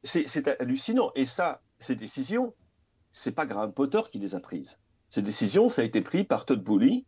[0.05, 1.11] c'est hallucinant.
[1.17, 2.55] Et ça, ces décisions,
[3.11, 4.79] c'est pas Graham Potter qui les a prises.
[5.09, 7.05] Ces décisions, ça a été pris par Todd Bowley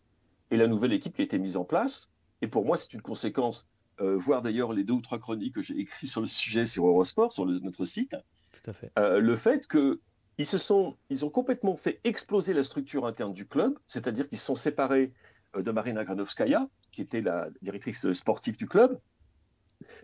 [0.51, 2.11] et la nouvelle équipe qui a été mise en place.
[2.43, 3.69] Et pour moi, c'est une conséquence,
[4.01, 6.87] euh, voir d'ailleurs les deux ou trois chroniques que j'ai écrites sur le sujet sur
[6.87, 8.17] Eurosport, sur notre site.
[8.53, 8.91] Tout à fait.
[8.99, 10.01] Euh, le fait que
[10.41, 14.39] ils, se sont, ils ont complètement fait exploser la structure interne du club, c'est-à-dire qu'ils
[14.39, 15.13] se sont séparés
[15.55, 18.99] euh, de Marina Granovskaya, qui était la directrice sportive du club.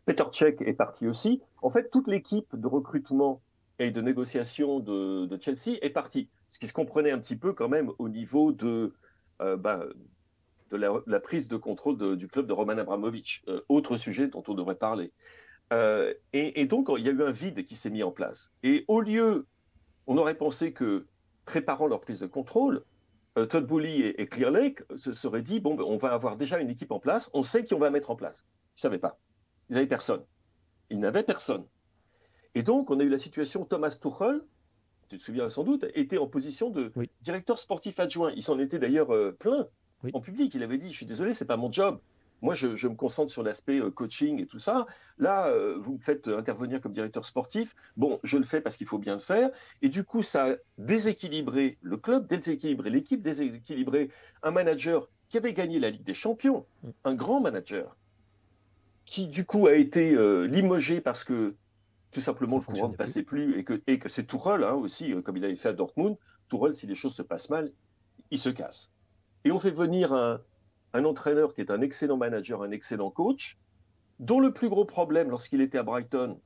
[0.04, 1.40] Peter Cech est parti aussi.
[1.62, 3.40] En fait, toute l'équipe de recrutement
[3.78, 6.28] et de négociation de, Chelsea est partie.
[6.48, 8.92] Ce qui se comprenait un petit peu quand même au niveau de,
[9.40, 9.56] euh,
[10.68, 13.42] de la, prise de contrôle du club de Roman Abramovich.
[13.48, 15.12] Euh, autre sujet dont on devrait parler.
[16.34, 18.52] et, donc, il y a eu un vide qui s'est mis en place.
[18.62, 19.46] Et au lieu
[20.06, 21.06] on aurait pensé que,
[21.44, 22.84] préparant leur prise de contrôle,
[23.38, 26.58] euh, Todd Boehly et, Clear Lake se seraient dit bon, ben, on va avoir déjà
[26.58, 28.44] une équipe en place, on sait qui on va mettre en place.
[28.46, 29.18] Ils ne savaient pas.
[29.68, 30.24] Ils n'avaient personne.
[30.90, 31.64] Ils n'avaient personne.
[32.54, 34.42] Et donc, on a eu la situation Thomas Tuchel,
[35.08, 38.32] tu te souviens sans doute, était en position de directeur sportif adjoint.
[38.34, 39.66] Il s'en était d'ailleurs euh, plein
[40.12, 40.54] en public.
[40.54, 42.00] Il avait dit Je suis désolé, c'est pas mon job.
[42.42, 44.86] Moi, je, me concentre sur l'aspect euh, coaching et tout ça.
[45.18, 47.74] Là, euh, vous me faites intervenir comme directeur sportif.
[47.96, 49.50] Bon, je le fais parce qu'il faut bien le faire.
[49.80, 54.10] Et du coup, ça a déséquilibré le club, déséquilibré l'équipe, déséquilibré
[54.42, 56.66] un manager qui avait gagné la Ligue des Champions,
[57.04, 57.96] un grand manager,
[59.04, 61.56] qui du coup a été euh, limogé parce que
[62.12, 65.12] tout simplement le courant ne passait plus, et que, et que c'est Tourelle hein, aussi,
[65.22, 66.16] comme il avait fait à Dortmund.
[66.48, 67.72] Tourelle, si les choses se passent mal,
[68.30, 68.90] il se casse.
[69.44, 70.40] Et on fait venir un,
[70.92, 73.58] un entraîneur qui est un excellent manager, un excellent coach,
[74.18, 76.40] dont le plus gros problème lorsqu'il était à Brighton,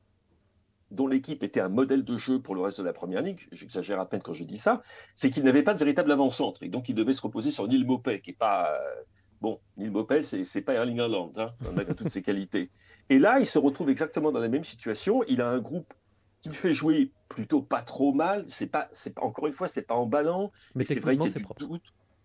[0.91, 4.01] dont l'équipe était un modèle de jeu pour le reste de la première ligue, j'exagère
[4.01, 4.83] à peine quand je dis ça,
[5.15, 6.63] c'est qu'il n'avait pas de véritable avant-centre.
[6.63, 8.73] Et donc il devait se reposer sur Neil Mopé, qui n'est pas.
[8.73, 9.03] Euh,
[9.41, 12.71] bon, Neil Mopé, c'est pas Erling Haaland, hein, malgré toutes ses qualités.
[13.09, 15.23] Et là, il se retrouve exactement dans la même situation.
[15.29, 15.93] Il a un groupe
[16.41, 18.45] qui fait jouer plutôt pas trop mal.
[18.49, 21.39] C'est pas, c'est encore une fois, c'est pas emballant, mais c'est vrai qu'il y a
[21.39, 21.83] du doute.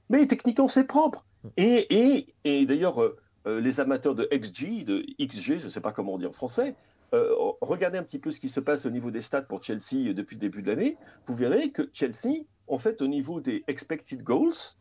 [0.09, 1.25] Mais techniquement, c'est propre.
[1.57, 5.91] Et, et, d'ailleurs, euh, euh, les amateurs de XG, de XG, je ne sais pas
[5.91, 6.75] comment on dit en français,
[7.13, 10.13] euh, regardez un petit peu ce qui se passe au niveau des stats pour Chelsea
[10.13, 10.97] depuis le début de l'année.
[11.25, 14.75] Vous verrez que Chelsea, en fait, au niveau des expected goals,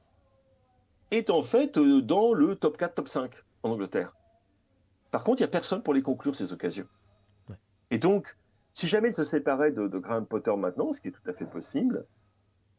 [1.11, 3.31] est en fait dans le top 4, top 5
[3.63, 4.15] en Angleterre.
[5.11, 6.89] Par contre, il n'y a personne pour les conclure ces occasions.
[7.91, 8.37] Et donc,
[8.73, 11.35] si jamais ils se séparaient de, de Graham Potter maintenant, ce qui est tout à
[11.35, 12.07] fait possible,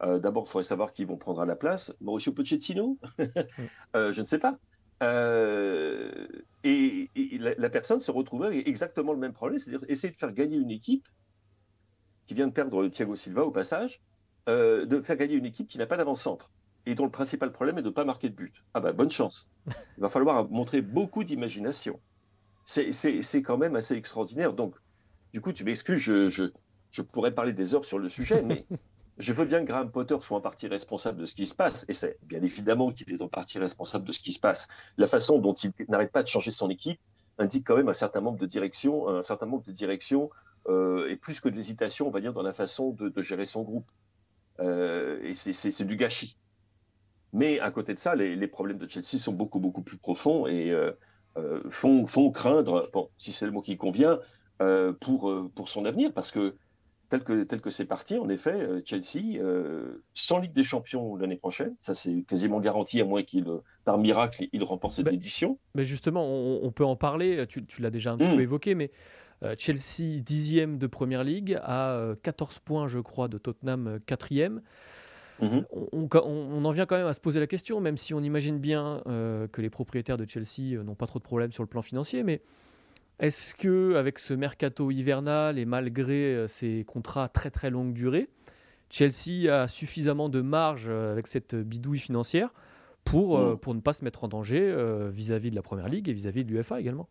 [0.04, 1.94] euh, d'abord, il faudrait savoir qui vont prendre à la place.
[2.02, 2.98] Mauricio Pochettino
[3.96, 4.58] euh, Je ne sais pas.
[5.04, 6.28] Euh,
[6.64, 10.58] et, la, personne se retrouverait avec exactement le même problème, c'est-à-dire essayer de faire gagner
[10.58, 11.08] une équipe
[12.26, 14.02] qui vient de perdre Thiago Silva au passage,
[14.48, 16.52] de faire gagner une équipe qui n'a pas d'avant-centre
[16.86, 18.64] et dont le principal problème est de ne pas marquer de but.
[18.74, 19.52] Ah bah bonne chance.
[19.68, 22.00] Il va falloir montrer beaucoup d'imagination.
[22.66, 24.54] C'est quand même assez extraordinaire.
[24.54, 24.76] Donc,
[25.34, 26.52] du coup, tu m'excuses, je,
[26.92, 28.66] je pourrais parler des heures sur le sujet, mais
[29.18, 31.86] je veux bien que Graham Potter soit en partie responsable de ce qui se passe,
[31.88, 34.68] et c'est bien évidemment qu'il est en partie responsable de ce qui se passe.
[34.98, 37.00] La façon dont il n'arrête pas de changer son équipe
[37.38, 40.30] indique quand même un certain nombre de direction, un certain nombre de direction,
[40.68, 43.64] euh, et plus que de l'hésitation, on va dire, dans la façon de, gérer son
[43.64, 43.90] groupe.
[44.60, 46.38] Euh, et c'est du gâchis.
[47.34, 50.72] Mais à côté de ça, les, problèmes de Chelsea sont beaucoup, beaucoup plus profonds et
[50.72, 54.20] euh, font, craindre, si c'est le mot qui convient,
[55.02, 56.56] pour, pour son avenir, parce que
[57.10, 61.16] tel que tel que c'est parti, en effet, euh, Chelsea euh, sans Ligue des Champions
[61.16, 63.46] l'année prochaine, ça c'est quasiment garanti à moins qu'il,
[63.84, 65.58] par miracle, il remporte cette édition.
[65.74, 67.46] Mais justement, on, peut en parler.
[67.48, 68.40] Tu, l'as déjà un peu mmh.
[68.40, 68.92] évoqué, mais
[69.44, 74.62] euh, Chelsea dixième de Première Ligue à 14 points, je crois, de Tottenham quatrième.
[75.42, 75.60] Mmh.
[75.72, 78.60] On, on, en vient quand même à se poser la question, même si on imagine
[78.60, 82.24] bien que les propriétaires de Chelsea n'ont pas trop de problèmes sur le plan financier,
[82.24, 82.42] mais
[83.20, 88.30] est-ce que avec ce mercato hivernal et malgré euh, ces contrats très très longue durée,
[88.90, 92.54] Chelsea a suffisamment de marge euh, avec cette bidouille financière
[93.06, 93.58] pour, euh, mm.
[93.58, 94.76] pour ne pas se mettre en danger
[95.12, 97.08] vis-à-vis de la Première Ligue et vis-à-vis de l'UFA également?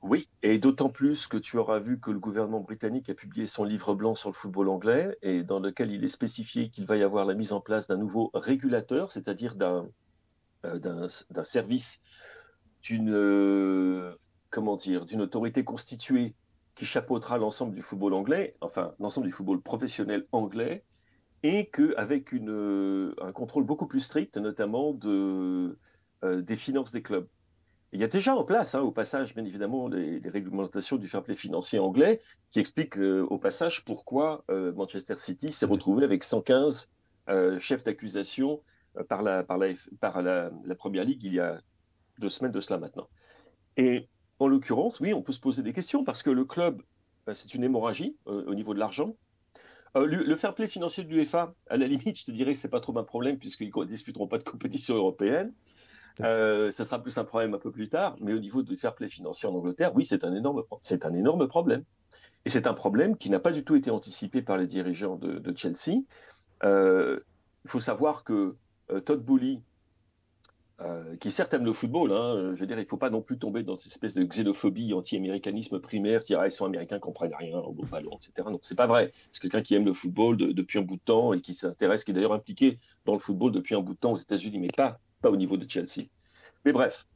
[0.00, 3.64] Oui, et d'autant plus que tu auras vu que le gouvernement britannique a publié son
[3.64, 7.02] livre blanc sur le football anglais et dans lequel il est spécifié qu'il va y
[7.02, 9.88] avoir la mise en place d'un nouveau régulateur, c'est-à-dire d'un
[10.64, 12.00] d'un service
[12.82, 13.12] d'une
[14.50, 16.34] comment dire, d'une autorité constituée
[16.74, 20.84] qui chapeautera l'ensemble du football anglais, enfin l'ensemble du football professionnel anglais,
[21.42, 25.78] et qu'avec un contrôle beaucoup plus strict, notamment de,
[26.24, 27.26] euh, des finances des clubs.
[27.92, 31.22] Il y a déjà en place, hein, au passage, bien évidemment, les, réglementations du fair
[31.22, 36.22] play financier anglais, qui expliquent euh, au passage pourquoi euh, Manchester City s'est retrouvé avec
[36.22, 36.90] 115
[37.58, 38.62] chefs d'accusation
[39.08, 39.68] par, la, par, la,
[40.00, 41.60] par la, la, Première Ligue il y a
[42.18, 43.06] deux semaines de cela maintenant.
[43.76, 44.08] Et
[44.38, 46.82] en l'occurrence, oui, on peut se poser des questions parce que le club,
[47.26, 49.16] bah, c'est une hémorragie euh, au niveau de l'argent.
[49.96, 52.68] Euh, le, fair play financier de l'UEFA, à la limite, je te dirais que c'est
[52.68, 55.52] pas trop un problème puisqu'ils ne disputeront pas de compétition européenne.
[56.20, 58.94] Euh, ça sera plus un problème un peu plus tard, mais au niveau du fair
[58.94, 61.84] play financier en Angleterre, oui, c'est un énorme, c'est un énorme problème.
[62.44, 65.38] Et c'est un problème qui n'a pas du tout été anticipé par les dirigeants de,
[65.38, 66.02] de Chelsea.
[66.62, 68.56] Il faut savoir que
[69.04, 69.62] Todd Boehly,
[70.80, 72.12] euh, qui certes aime le football.
[72.12, 74.22] Hein, je veux dire, il ne faut pas non plus tomber dans cette espèce de
[74.22, 78.48] xénophobie, anti-américanisme primaire, dire ah, ils sont américains, comprennent rien au ballon, etc.
[78.50, 79.12] Donc c'est pas vrai.
[79.30, 82.12] C'est quelqu'un qui aime le football depuis un bout de temps et qui s'intéresse, qui
[82.12, 85.00] est d'ailleurs impliqué dans le football depuis un bout de temps aux États-Unis, mais pas,
[85.20, 86.06] pas au niveau de Chelsea.
[86.64, 87.06] Mais bref,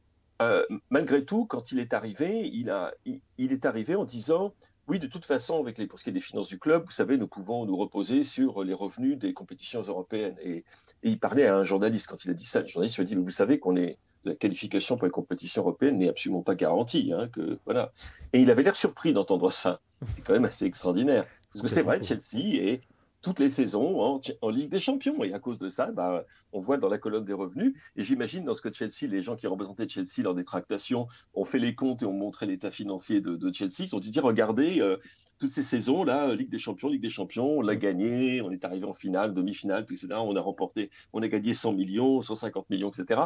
[0.41, 4.53] euh, malgré tout, quand il est arrivé, il, a, il est arrivé en disant
[4.87, 6.91] oui, de toute façon, avec les, pour ce qui est des finances du club, vous
[6.91, 10.35] savez, nous pouvons nous reposer sur les revenus des compétitions européennes.
[10.43, 10.65] Et,
[11.03, 12.61] il parlait à un journaliste quand il a dit ça.
[12.61, 15.97] Le journaliste lui a dit, vous savez qu'on est la qualification pour les compétitions européennes
[15.97, 17.11] n'est absolument pas garantie.
[17.13, 17.91] Hein, que, voilà.
[18.33, 19.79] Et il avait l'air surpris d'entendre ça.
[20.15, 21.25] C'est quand même assez extraordinaire.
[21.53, 22.81] Parce que c'est vrai, Chelsea est
[23.23, 25.23] toutes les saisons en, Ligue des Champions.
[25.23, 27.73] Et à cause de ça, bah, on voit dans la colonne des revenus.
[27.95, 31.45] Et j'imagine dans ce que Chelsea, les gens qui représentaient Chelsea lors des tractations ont
[31.45, 33.79] fait les comptes et ont montré l'état financier de, Chelsea.
[33.79, 34.97] Ils ont dû dire regardez, euh,
[35.39, 38.85] toutes ces saisons-là, Ligue des Champions, Ligue des Champions, on l'a gagné, on est arrivé
[38.85, 40.07] en finale, demi-finale, etc.
[40.11, 43.21] On a remporté, on a gagné 100 millions, 150 millions, etc.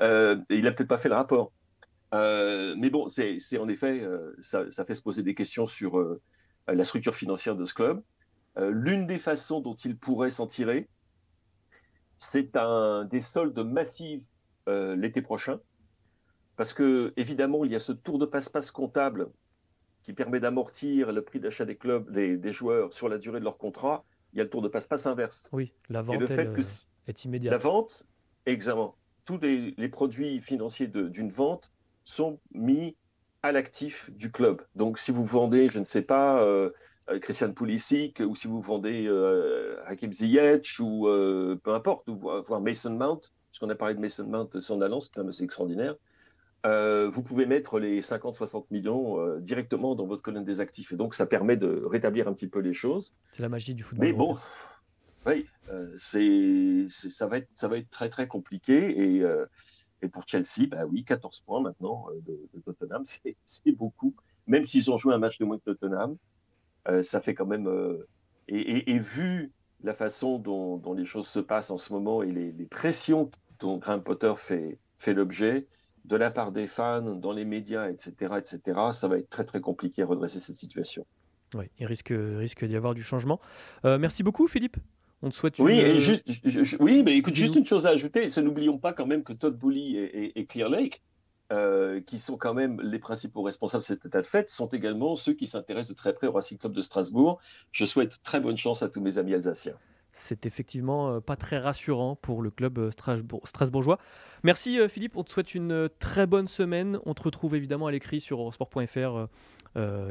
[0.00, 1.52] Euh, et il n'a peut-être pas fait le rapport.
[2.14, 4.06] Euh, mais bon, c'est en effet,
[4.40, 6.00] ça, fait se poser des questions sur
[6.68, 8.02] la structure financière de ce club.
[8.58, 10.88] Euh, l'une des façons dont il pourrait s'en tirer,
[12.18, 14.22] c'est un des soldes massifs
[14.68, 15.60] euh, l'été prochain,
[16.56, 19.30] parce que évidemment il y a ce tour de passe-passe comptable
[20.02, 23.56] qui permet d'amortir le prix d'achat des clubs, des, joueurs sur la durée de leur
[23.56, 24.04] contrat.
[24.32, 25.48] Il y a le tour de passe-passe inverse.
[25.52, 26.56] Oui, la vente euh,
[27.06, 27.52] est immédiate.
[27.52, 28.06] La vente,
[28.46, 28.96] exactement.
[29.24, 31.72] Tous les, produits financiers d'une vente
[32.04, 32.96] sont mis
[33.42, 34.62] à l'actif du club.
[34.74, 36.70] Donc si vous vendez, je ne sais pas, euh,
[37.20, 42.60] Christian Pulisic, ou si vous vendez euh, Hakim Ziyech, ou euh, peu importe, ou voir
[42.60, 45.96] Mason Mount, parce qu'on a parlé de Mason Mount son annonce, quand même assez extraordinaire,
[46.64, 50.92] vous pouvez mettre les 50-60 millions directement dans votre colonne des actifs.
[50.92, 53.12] Et donc, ça permet de rétablir un petit peu les choses.
[53.32, 54.06] C'est la magie du football.
[54.06, 54.38] Mais bon,
[55.26, 55.46] oui,
[55.96, 59.18] c'est, ça, va être, ça va être très, très compliqué.
[59.18, 59.24] Et,
[60.02, 63.02] et pour Chelsea, bah oui, 14 points maintenant de, de Tottenham,
[63.44, 64.14] c'est beaucoup.
[64.46, 66.16] Même s'ils ont joué un match de moins que Tottenham, euh,
[67.02, 67.66] ça fait quand même.
[67.68, 68.06] Euh,
[68.48, 73.30] et, vu la façon dont, les choses se passent en ce moment et les, pressions
[73.60, 75.66] dont Graham Potter fait, fait l'objet,
[76.04, 79.60] de la part des fans, dans les médias, etc., etc., ça va être très très
[79.60, 81.06] compliqué à redresser cette situation.
[81.54, 83.40] Oui, il risque, risque d'y avoir du changement.
[83.84, 84.76] Euh, merci beaucoup, Philippe.
[85.22, 85.80] On te souhaite Oui,
[86.80, 88.26] oui mais écoute, juste une chose à ajouter.
[88.38, 91.00] N'oublions pas quand même que Todd Bully et, Clear Lake
[92.06, 95.34] qui sont quand même les principaux responsables de cet état de fait, sont également ceux
[95.34, 97.40] qui s'intéressent de très près au Racing Club de Strasbourg.
[97.72, 99.76] Je souhaite très bonne chance à tous mes amis alsaciens
[100.14, 102.90] c'est effectivement pas très rassurant pour le club
[103.44, 103.98] strasbourgeois.
[104.42, 106.98] Merci Philippe, on te souhaite une très bonne semaine.
[107.06, 109.26] On te retrouve évidemment à l'écrit sur eurosport.fr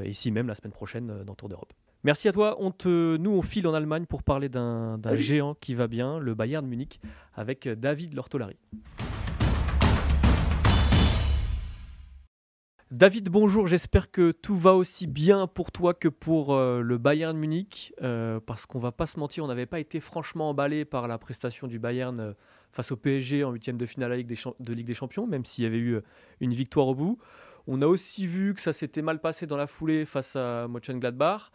[0.03, 1.73] ici même la semaine prochaine dans Tour d'Europe.
[2.03, 2.57] Merci à toi.
[2.59, 6.33] On te, nous, on file en Allemagne pour parler d'un géant qui va bien, le
[6.33, 6.99] Bayern Munich,
[7.35, 8.57] avec David Lortolari.
[12.91, 17.37] David, bonjour, j'espère que tout va aussi bien pour toi que pour euh, le Bayern
[17.37, 21.07] Munich, euh, parce qu'on va pas se mentir, on n'avait pas été franchement emballé par
[21.07, 22.33] la prestation du Bayern euh,
[22.73, 25.77] face au PSG en huitième de finale de Ligue des Champions, même s'il y avait
[25.77, 26.01] eu
[26.41, 27.17] une victoire au bout.
[27.65, 31.49] On a aussi vu que ça s'était mal passé dans la foulée face à Mönchengladbach.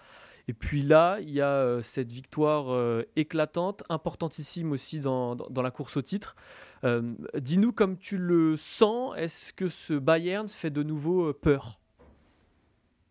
[0.49, 5.97] Et puis là, il y a cette victoire éclatante, importantissime aussi dans, dans la course
[5.97, 6.37] au titre.
[6.85, 11.81] Euh, dis-nous comme tu le sens, est-ce que ce Bayern fait de nouveau euh, peur?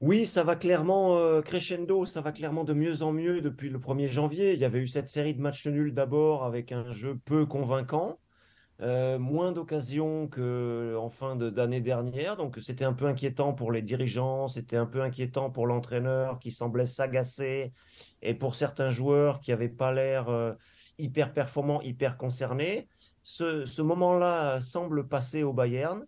[0.01, 3.80] Oui, ça va clairement euh, crescendo, ça va clairement de mieux en mieux depuis le
[3.80, 4.54] 1er janvier.
[4.54, 8.19] Il y avait eu cette série de matchs nuls d'abord avec un jeu peu convaincant,
[8.80, 12.36] moins d'occasions qu'en fin d'année dernière.
[12.36, 16.51] Donc c'était un peu inquiétant pour les dirigeants, c'était un peu inquiétant pour l'entraîneur qui
[16.51, 17.71] semblait s'agacer
[18.21, 20.56] et pour certains joueurs qui n'avaient pas l'air
[20.99, 22.89] hyper performants, hyper concernés
[23.25, 26.05] ce, moment-là semble passer au Bayern.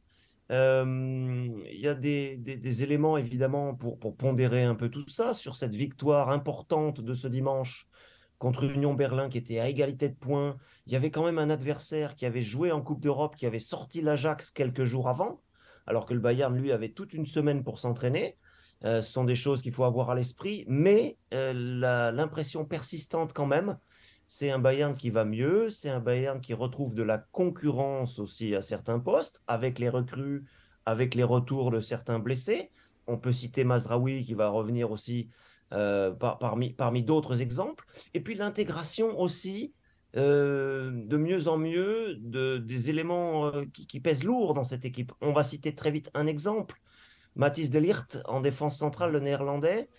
[0.51, 5.73] Euh, il y a des, éléments évidemment pour, pondérer un peu tout ça sur cette
[5.73, 7.87] victoire importante de ce dimanche
[8.37, 10.57] contre Union Berlin qui était à égalité de points.
[10.85, 13.57] Il y avait quand même un adversaire qui avait joué en Coupe d'Europe, qui avait
[13.57, 15.41] sorti l'Ajax quelques jours avant,
[15.87, 18.37] alors que le Bayern, lui, avait toute une semaine pour s'entraîner.
[18.85, 23.47] Euh, ce sont des choses qu'il faut avoir à l'esprit, mais euh, l'impression persistante quand
[23.47, 23.79] même,
[24.27, 28.55] c'est un Bayern qui va mieux, c'est un Bayern qui retrouve de la concurrence aussi
[28.55, 30.45] à certains postes, avec les recrues,
[30.85, 32.71] avec les retours de certains blessés.
[33.07, 35.29] On peut citer Mazraoui qui va revenir aussi
[35.73, 37.85] euh, parmi, parmi d'autres exemples.
[38.13, 39.73] Et puis l'intégration aussi
[40.15, 45.11] euh, de mieux en mieux de, des éléments euh, qui, pèsent lourd dans cette équipe.
[45.21, 46.81] On va citer très vite un exemple.
[47.35, 49.89] Mathis de Ligt en défense centrale, le néerlandais,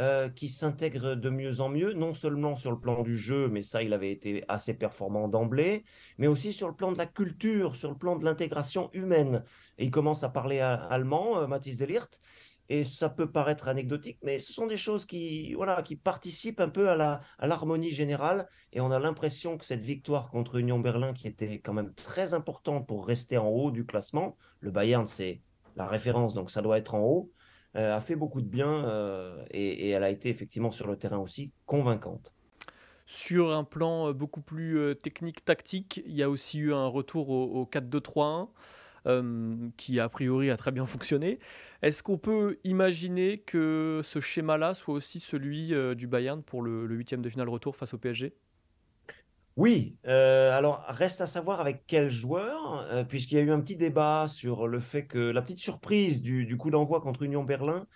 [0.00, 3.62] euh, qui s'intègre de mieux en mieux, non seulement sur le plan du jeu, mais
[3.62, 5.84] ça, il avait été assez performant d'emblée,
[6.18, 9.42] mais aussi sur le plan de la culture, sur le plan de l'intégration humaine.
[9.78, 12.20] Et il commence à parler allemand, euh, Mathis Delirte,
[12.68, 16.68] et ça peut paraître anecdotique, mais ce sont des choses qui, voilà, qui participent un
[16.68, 18.46] peu à, à l'harmonie générale.
[18.72, 22.34] Et on a l'impression que cette victoire contre Union Berlin, qui était quand même très
[22.34, 25.40] importante pour rester en haut du classement, le Bayern, c'est
[25.76, 27.32] la référence, donc ça doit être en haut.
[27.76, 31.18] Euh, a fait beaucoup de bien euh, et, elle a été effectivement sur le terrain
[31.18, 32.32] aussi convaincante.
[33.06, 37.28] Sur un plan euh, beaucoup plus technique, tactique, il y a aussi eu un retour
[37.28, 38.48] au, 4-2-3-1
[39.76, 41.38] qui a priori a très bien fonctionné.
[41.82, 47.22] Est-ce qu'on peut imaginer que ce schéma-là soit aussi celui du Bayern pour le huitième
[47.22, 48.34] de finale retour face au PSG
[49.58, 53.60] oui, euh, alors reste à savoir avec quel joueur, euh, puisqu'il y a eu un
[53.60, 57.88] petit débat sur le fait que la petite surprise du, coup d'envoi contre Union Berlin,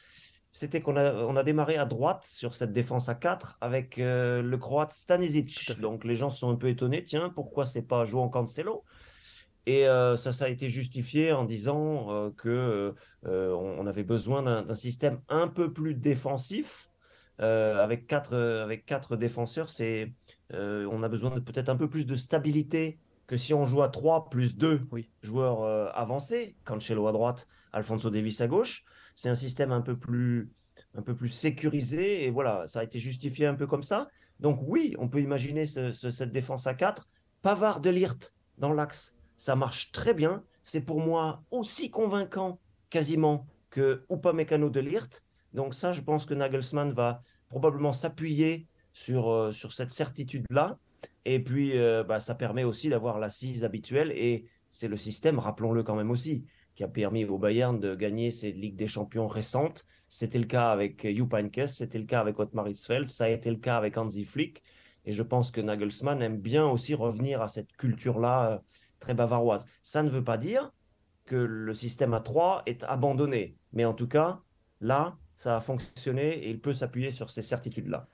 [0.50, 4.42] c'était qu'on a, on a démarré à droite sur cette défense à 4 avec euh,
[4.42, 5.78] le croate Stanisic.
[5.80, 8.82] Donc les gens sont un peu étonnés, tiens, pourquoi c'est pas en Cancelo?
[9.66, 15.46] Et ça, ça a été justifié en disant que on, avait besoin d'un système un
[15.46, 16.90] peu plus défensif.
[17.38, 20.12] Avec, quatre, avec quatre défenseurs, c'est
[20.54, 23.82] euh, on a besoin de peut-être un peu plus de stabilité que si on joue
[23.82, 24.82] à 3 plus 2
[25.22, 28.84] joueurs euh, avancés, Cancelo à droite, Alfonso Davis à gauche.
[29.14, 30.50] C'est un système un peu plus
[30.94, 34.08] un peu plus sécurisé et voilà, ça a été justifié un peu comme ça.
[34.40, 37.08] Donc oui, on peut imaginer cette défense à 4.
[37.40, 40.44] Pavard de Lirt dans l'axe, ça marche très bien.
[40.62, 45.24] C'est pour moi aussi convaincant quasiment que Upamecano de Lirt.
[45.54, 50.78] Donc ça, je pense que Nagelsmann va probablement s'appuyer sur, euh, sur cette certitude-là.
[51.24, 54.12] Et puis, euh, bah, ça permet aussi d'avoir l'assise habituelle.
[54.12, 58.30] Et c'est le système, rappelons-le quand même aussi, qui a permis au Bayern de gagner
[58.30, 59.84] ces Ligues des Champions récentes.
[60.08, 61.34] C'était le cas avec Jupp
[61.66, 64.62] c'était le cas avec Ottmar Hitzfeld, ça a été le cas avec Hansi Flick.
[65.04, 68.58] Et je pense que Nagelsmann aime bien aussi revenir à cette culture-là euh,
[69.00, 69.66] très bavaroise.
[69.82, 70.72] Ça ne veut pas dire
[71.24, 73.56] que le système à 3 est abandonné.
[73.72, 74.40] Mais en tout cas,
[74.80, 78.08] là, ça a fonctionné et il peut s'appuyer sur ces certitudes-là.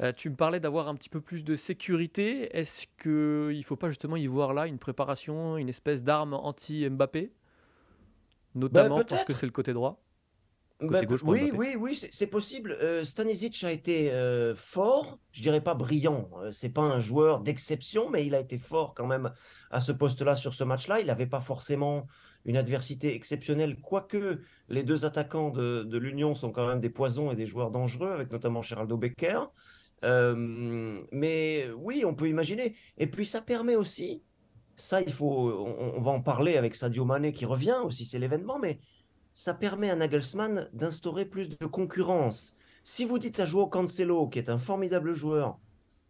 [0.00, 2.56] Euh, tu me parlais d'avoir un petit peu plus de sécurité.
[2.56, 7.32] Est-ce qu'il ne faut pas justement y voir là une préparation, une espèce d'arme anti-Mbappé?
[8.54, 10.02] Notamment bah, parce que c'est le côté droit
[10.80, 12.72] côté bah, gauche oui, oui, oui, c'est possible.
[12.80, 16.30] Euh, Stanisic a été euh, fort, je dirais pas brillant.
[16.52, 19.30] c'est pas un joueur d'exception, mais il a été fort quand même
[19.70, 21.00] à ce poste-là sur ce match-là.
[21.00, 22.06] Il n'avait pas forcément
[22.44, 27.36] une adversité exceptionnelle, quoique les deux attaquants de, l'Union sont quand même des poisons et
[27.36, 29.40] des joueurs dangereux, avec notamment Geraldo Becker.
[30.04, 32.74] Euh, mais oui, on peut imaginer.
[32.96, 34.22] Et puis ça permet aussi,
[34.76, 35.50] ça il faut,
[35.96, 38.80] on, va en parler avec Sadio Mané qui revient aussi, c'est l'événement, mais
[39.34, 42.56] ça permet à Nagelsmann d'instaurer plus de concurrence.
[42.82, 45.58] Si vous dites à Joao Cancelo, qui est un formidable joueur,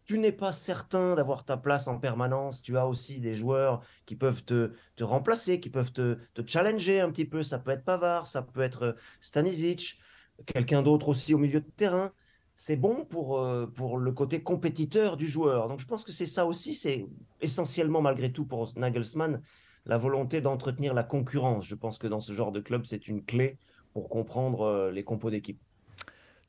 [0.05, 2.63] tu n'es pas certain d'avoir ta place en permanence.
[2.63, 7.11] Tu as aussi des joueurs qui peuvent te, remplacer, qui peuvent te, te, challenger un
[7.11, 7.43] petit peu.
[7.43, 9.99] Ça peut être Pavard, ça peut être Stanisic,
[10.47, 12.13] quelqu'un d'autre aussi au milieu de terrain
[12.61, 15.67] c'est bon pour, euh, pour le côté compétiteur du joueur.
[15.67, 17.07] Donc je pense que c'est ça aussi, c'est
[17.41, 19.41] essentiellement malgré tout pour Nagelsmann,
[19.87, 21.65] la volonté d'entretenir la concurrence.
[21.65, 23.57] Je pense que dans ce genre de club, c'est une clé
[23.95, 25.59] pour comprendre euh, les compos d'équipe.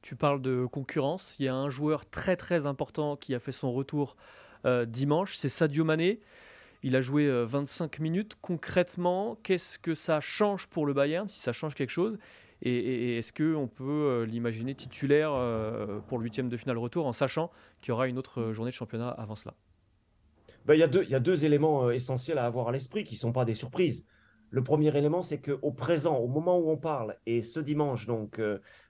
[0.02, 3.52] Tu parles de concurrence, il y a un joueur très très important qui a fait
[3.52, 4.16] son retour
[4.66, 6.20] euh, dimanche, c'est Sadio Mané.
[6.84, 8.38] Il a joué 25 minutes.
[8.41, 12.18] Concrètement, qu'est-ce que ça change pour le Bayern, si ça change quelque chose?
[12.64, 17.14] Et, est-ce qu'on peut euh, l'imaginer titulaire euh, pour le huitième de finale retour en
[17.14, 17.49] sachant
[17.82, 19.56] qu'il y aura une autre euh, journée de championnat avant cela?
[20.68, 23.45] Deux, il y a deux éléments essentiels à avoir à l'esprit qui ne sont pas
[23.45, 24.06] des surprises.
[24.52, 28.39] Le premier élément, c'est qu'au présent, au moment où on parle, et ce dimanche, donc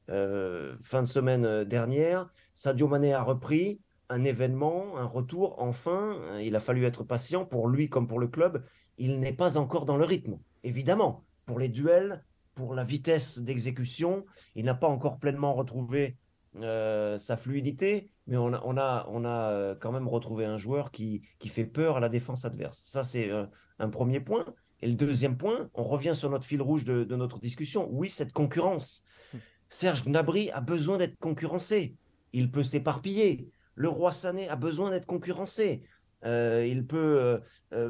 [0.07, 3.79] fin de semaine dernière, Sadio Mané a repris
[4.11, 6.17] un événement, un retour, enfin.
[6.41, 8.65] Il a fallu être patient pour lui comme pour le club.
[8.97, 11.23] Il n'est pas encore dans le rythme, évidemment.
[11.45, 14.25] Pour les duels, pour la vitesse d'exécution.
[14.55, 16.17] Il n'a pas encore pleinement retrouvé
[16.57, 20.57] euh, sa fluidité, mais on a, on a, on a euh, quand même retrouvé un
[20.57, 22.81] joueur qui, qui fait peur à la défense adverse.
[22.83, 23.45] Ça, c'est euh,
[23.79, 24.45] un premier point.
[24.81, 27.87] Et le deuxième point, on revient sur notre fil rouge de, notre discussion.
[27.91, 29.03] Oui, cette concurrence.
[29.33, 29.37] Hmm.
[29.69, 31.95] Serge Gnabry a besoin d'être concurrencé.
[32.33, 33.49] Il peut s'éparpiller.
[33.75, 35.83] Le roi Sané a besoin d'être concurrencé.
[36.23, 37.39] il peut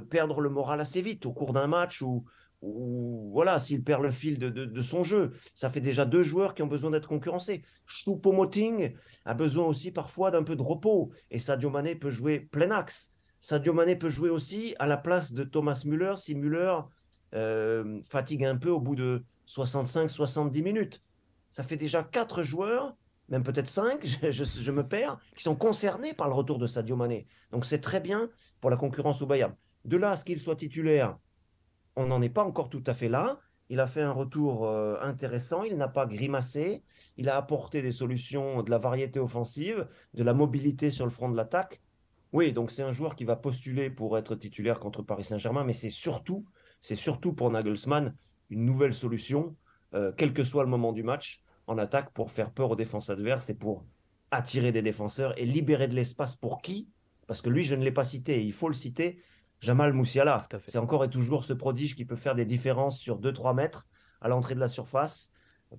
[0.09, 2.23] perdre le moral assez vite au cours d'un match ou,
[2.61, 5.31] ou voilà, s'il perd le fil de, son jeu.
[5.55, 7.63] Ça fait déjà deux joueurs qui ont besoin d'être concurrencés.
[7.87, 8.93] Choupo-Moting
[9.25, 11.11] a besoin aussi parfois d'un peu de repos.
[11.31, 13.11] Et Sadio Mané peut jouer plein axe.
[13.41, 16.77] Sadio Mané peut jouer aussi à la place de Thomas Müller si Müller
[17.33, 21.01] euh, fatigue un peu au bout de 65-70 minutes.
[21.49, 22.95] Ça fait déjà quatre joueurs,
[23.29, 27.25] même peut-être cinq, je, me perds, qui sont concernés par le retour de Sadio Mané.
[27.51, 28.29] Donc c'est très bien
[28.61, 29.55] pour la concurrence au Bayern.
[29.85, 31.17] De là à ce qu'il soit titulaire,
[31.95, 33.39] on n'en est pas encore tout à fait là.
[33.69, 36.83] Il a fait un retour euh, intéressant, il n'a pas grimacé,
[37.17, 41.29] il a apporté des solutions, de la variété offensive, de la mobilité sur le front
[41.29, 41.81] de l'attaque.
[42.33, 45.73] Oui, donc c'est un joueur qui va postuler pour être titulaire contre Paris Saint-Germain, mais
[45.73, 46.45] c'est surtout,
[46.79, 48.15] c'est surtout pour Nagelsmann
[48.49, 49.55] une nouvelle solution,
[49.93, 53.09] euh, quel que soit le moment du match, en attaque pour faire peur aux défenses
[53.09, 53.85] adverses et pour
[54.31, 56.87] attirer des défenseurs et libérer de l'espace pour qui?
[57.27, 59.21] Parce que lui, je ne l'ai pas cité, il faut le citer,
[59.59, 60.47] Jamal Moussiala.
[60.67, 63.87] C'est encore et toujours ce prodige qui peut faire des différences sur 2-3 mètres
[64.21, 65.31] à l'entrée de la surface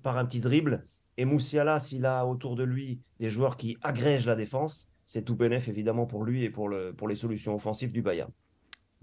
[0.03, 0.87] par un petit dribble.
[1.17, 5.35] Et Moussiala, s'il a autour de lui des joueurs qui agrègent la défense, c'est tout
[5.35, 8.31] bénéf évidemment pour lui et pour, le, pour les solutions offensives du Bayern.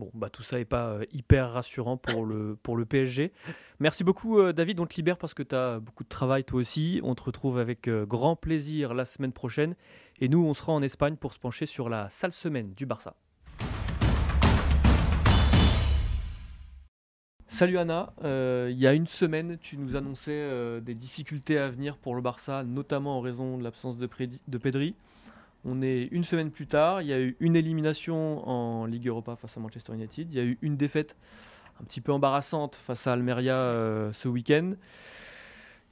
[0.01, 3.32] Bon, bah tout ça n'est pas euh, hyper rassurant pour le, pour PSG.
[3.80, 6.59] Merci beaucoup euh, David, on te libère parce que tu as beaucoup de travail toi
[6.59, 7.03] aussi.
[7.05, 9.74] On te retrouve avec euh, grand plaisir la semaine prochaine.
[10.18, 13.14] Et nous, on sera en Espagne pour se pencher sur la sale semaine du Barça.
[17.48, 22.14] Salut Anna, il y a une semaine, tu nous annonçais des difficultés à venir pour
[22.14, 24.09] le Barça, notamment en raison de l'absence de,
[24.48, 24.59] de.
[25.64, 29.36] On est une semaine plus tard, il y a eu une élimination en Ligue Europa
[29.36, 31.16] face à Manchester United, il y a eu une défaite
[31.80, 34.72] un petit peu embarrassante face à Almeria euh, ce week-end.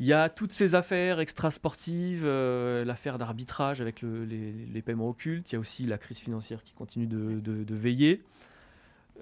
[0.01, 5.57] Il y a toutes ces affaires extrasportives, l'affaire d'arbitrage avec les, paiements occultes, il y
[5.57, 8.23] a aussi la crise financière qui continue de veiller.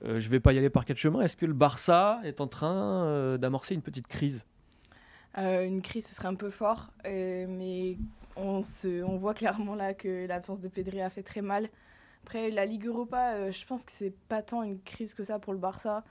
[0.05, 1.23] Euh, je ne vais pas y aller par quatre chemins.
[1.23, 4.41] Est-ce que le Barça est en train euh, d'amorcer une petite crise?
[5.39, 7.97] Euh, Une crise, ce serait un peu fort, mais
[8.37, 11.69] on, se, on voit clairement là que l'absence de Pedri a fait très mal.
[12.25, 15.53] Après, la Ligue Europa, je pense que c'est pas tant une crise que ça pour
[15.53, 16.05] le Barça.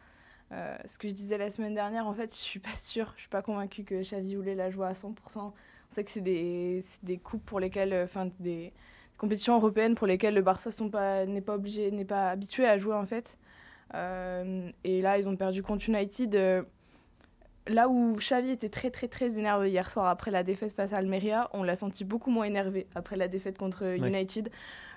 [0.51, 3.30] ce que je disais la semaine dernière, en fait, je suis pas sûre, je suis
[3.30, 5.13] pas convaincue que Xavi voulait la jouer à 100%.
[5.38, 5.53] On
[5.89, 8.73] sait que c'est des, des coupes pour lesquelles, enfin, des
[9.17, 10.69] compétitions européennes pour lesquelles le Barça
[11.26, 13.38] n'est pas obligé, n'est pas habitué à jouer en fait.
[13.93, 16.65] Euh, et là, ils ont perdu contre United.
[17.70, 20.93] Euh, là où Xavi était très très très énervé hier soir après la défaite face
[20.93, 24.49] à Almeria, on l'a senti beaucoup moins énervé après la défaite contre United.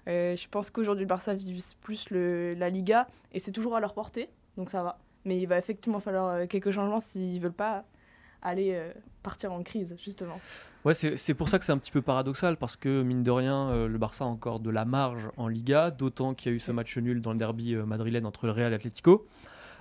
[0.08, 3.80] Euh, je pense qu'aujourd'hui le Barça vise plus le, la Liga et c'est toujours à
[3.80, 4.98] leur portée, donc ça va.
[5.24, 7.84] Mais il va effectivement falloir quelques changements s'ils veulent pas
[8.40, 8.80] aller
[9.22, 10.40] partir en crise justement.
[10.84, 13.68] Ouais, c'est pour ça que c'est un petit peu paradoxal parce que mine de rien,
[13.70, 16.60] euh, le Barça a encore de la marge en Liga, d'autant qu'il y a eu
[16.60, 19.26] ce match nul dans le derby euh, madrilène entre le Real et l'Atlético.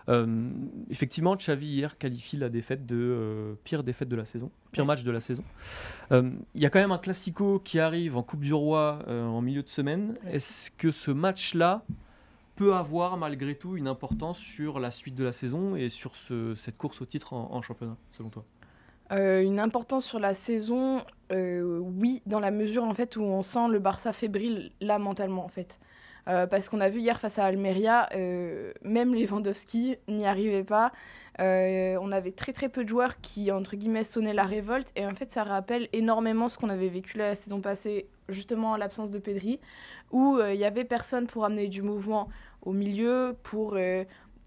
[0.09, 0.49] Euh,
[0.89, 5.03] effectivement, Xavi hier qualifie la défaite de euh, pire défaite de la saison, pire match
[5.03, 5.43] de la saison.
[6.11, 9.41] Euh, il y a quand même un classico qui arrive en Coupe du Roi en
[9.41, 10.17] milieu de semaine.
[10.31, 11.83] Est-ce que ce match-là
[12.55, 16.13] peut avoir malgré tout une importance sur la suite de la saison et sur
[16.55, 18.45] cette course au titre en, championnat, selon toi?
[19.11, 23.79] Une importance sur la saison, oui, dans la mesure en fait où on sent le
[23.79, 25.79] Barça fébrile là mentalement en fait.
[26.27, 30.91] Euh, parce qu'on a vu hier face à Almeria, euh, même Lewandowski n'y arrivait pas.
[31.39, 34.87] Euh, on avait très très peu de joueurs qui, entre guillemets, sonnaient la révolte.
[34.95, 38.77] Et en fait, ça rappelle énormément ce qu'on avait vécu la saison passée, justement à
[38.77, 39.59] l'absence de Pedri,
[40.11, 42.27] où il n'y avait personne pour amener du mouvement
[42.63, 43.77] au milieu, pour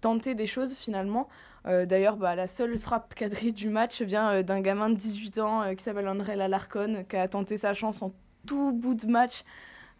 [0.01, 1.29] tenter des choses finalement.
[1.65, 5.83] D'ailleurs, bah, la seule frappe cadrée du match vient d'un gamin de 18 ans qui
[5.83, 8.11] s'appelle André Alarcon, qui a tenté sa chance en
[8.45, 9.43] tout bout de match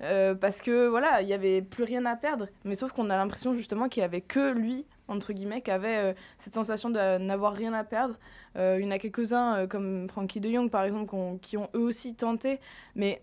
[0.04, 2.48] euh, parce que voilà, il n'y avait plus rien à perdre.
[2.64, 5.98] Mais sauf qu'on a l'impression justement qu'il n'y avait que lui, entre guillemets, qui avait
[5.98, 8.18] euh, cette sensation de n'avoir rien à perdre.
[8.58, 11.82] Euh, il y en a quelques-uns, comme Frankie de Jong par exemple, qui ont eux
[11.82, 12.60] aussi tenté,
[12.96, 13.22] mais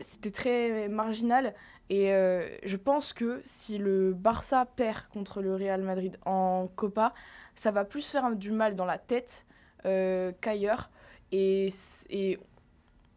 [0.00, 1.54] c'était très marginal.
[1.90, 7.12] Et je pense que si le Barça perd contre le Real Madrid en Copa,
[7.54, 9.46] ça va plus faire du mal dans la tête
[9.84, 10.90] qu'ailleurs.
[11.32, 11.72] Et,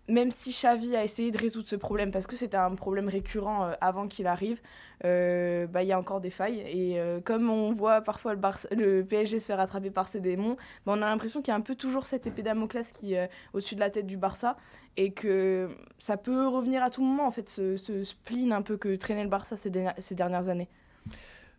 [0.08, 3.66] même si Xavi a essayé de résoudre ce problème, parce que c'était un problème récurrent
[3.66, 4.62] euh, avant qu'il arrive,
[5.04, 6.60] euh, bah, il y a encore des failles.
[6.60, 10.94] Et euh, comme on voit parfois le, PSG se faire attraper par ses démons, bah,
[10.96, 13.76] on a l'impression qu'il y a un peu toujours cette épée Damoclès qui est au-dessus
[13.76, 14.58] de la tête du Barça,
[14.98, 18.96] et que ça peut revenir à tout moment, en fait, ce, spleen un peu que
[18.96, 20.70] traînait le Barça ces, ces dernières années.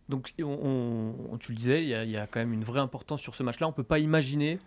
[0.09, 3.35] Donc, on, tu le disais, il y, y, a quand même une vraie importance sur
[3.35, 3.67] ce match-là.
[3.67, 4.57] On ne peut pas imaginer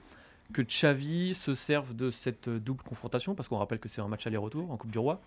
[0.53, 4.27] que Xavi se serve de cette double confrontation, parce qu'on rappelle que c'est un match
[4.27, 5.21] aller-retour en Coupe du Roi,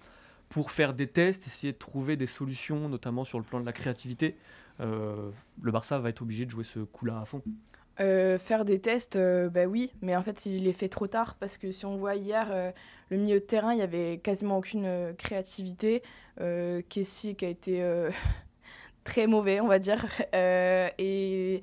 [0.50, 3.74] pour faire des tests, essayer de trouver des solutions, notamment sur le plan de la
[3.74, 4.36] créativité.
[4.80, 5.30] Euh,
[5.62, 7.42] le Barça va être obligé de jouer ce coup-là à fond.
[8.00, 11.36] Euh, faire des tests, euh, bah oui, mais en fait il est fait trop tard
[11.40, 12.74] parce que si on voit hier
[13.10, 16.02] le milieu de terrain, il n'y avait quasiment aucune créativité.
[16.90, 17.84] Kessie qui a été
[19.04, 21.62] très mauvais, on va dire, et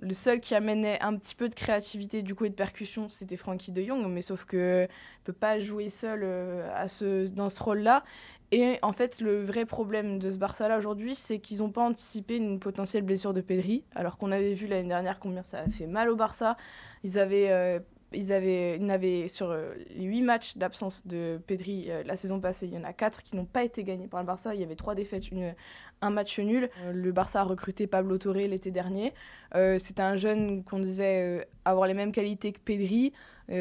[0.00, 3.36] le seul qui amenait un petit peu de créativité du coup et de percussion, c'était
[3.36, 4.86] Frankie de Jong, mais sauf que
[5.24, 8.04] peut pas jouer seul euh, à ce, dans ce rôle-là.
[8.50, 12.36] Et en fait, le vrai problème de ce Barça-là aujourd'hui, c'est qu'ils n'ont pas anticipé
[12.36, 15.86] une potentielle blessure de Pedri, alors qu'on avait vu l'année dernière combien ça a fait
[15.86, 16.56] mal au Barça.
[17.04, 17.78] Ils avaient euh,
[18.12, 22.72] ils avaient, sur euh, les 8 matchs d'absence de Pedri euh, la saison passée, il
[22.72, 24.54] y en a 4 qui n'ont pas été gagnés par le Barça.
[24.54, 25.54] Il y avait 3 défaites, une,
[26.00, 26.70] un match nul.
[26.84, 29.12] Euh, le Barça a recruté Pablo Torre l'été dernier.
[29.52, 33.14] C'est un jeune qu'on disait avoir les mêmes qualités que Pedri.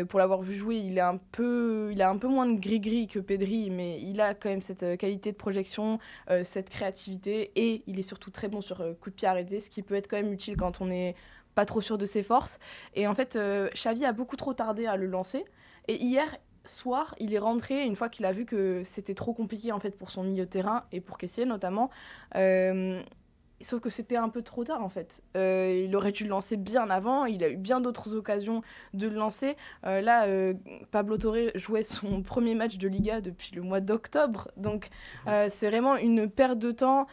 [0.09, 3.07] pour l'avoir vu jouer, il, est un peu, il a un peu moins de gris-gris
[3.07, 5.99] que Pedri, mais il a quand même cette qualité de projection,
[6.43, 9.81] cette créativité, et il est surtout très bon sur coup de pied arrêté, ce qui
[9.81, 11.15] peut être quand même utile quand on est
[11.57, 12.59] pas trop sûr de ses forces.
[12.93, 15.43] Et en fait, euh, Xavi a beaucoup trop tardé à le lancer.
[15.87, 19.71] Et hier soir, il est rentré une fois qu'il a vu que c'était trop compliqué
[19.71, 21.89] en fait pour son milieu de terrain et pour Kessier notamment.
[22.35, 23.01] Euh,
[23.59, 25.23] sauf que c'était un peu trop tard en fait.
[25.35, 27.25] Euh, il aurait dû le lancer bien avant.
[27.25, 28.61] Il a eu bien d'autres occasions
[28.93, 29.57] de le lancer.
[29.81, 30.27] là,
[30.91, 34.51] Pablo Torre jouait son premier match de Liga depuis le mois d'octobre.
[34.57, 34.89] Donc
[35.25, 37.07] c'est vraiment une perte de temps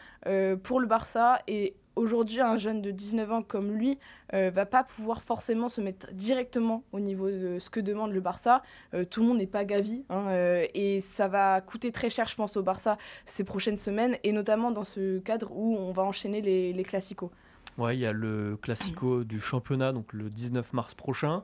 [0.61, 3.97] pour le Barça et aujourd'hui, un jeune de 19 ans comme lui
[4.33, 8.21] euh, va pas pouvoir forcément se mettre directement au niveau de ce que demande le
[8.21, 8.61] Barça.
[8.93, 12.27] Euh, tout le monde n'est pas Gavi hein, euh, et ça va coûter très cher,
[12.27, 16.03] je pense, au Barça ces prochaines semaines et notamment dans ce cadre où on va
[16.03, 17.31] enchaîner les, les classicos.
[17.77, 21.43] Ouais, il y a le classico du championnat, donc le 19 mars prochain.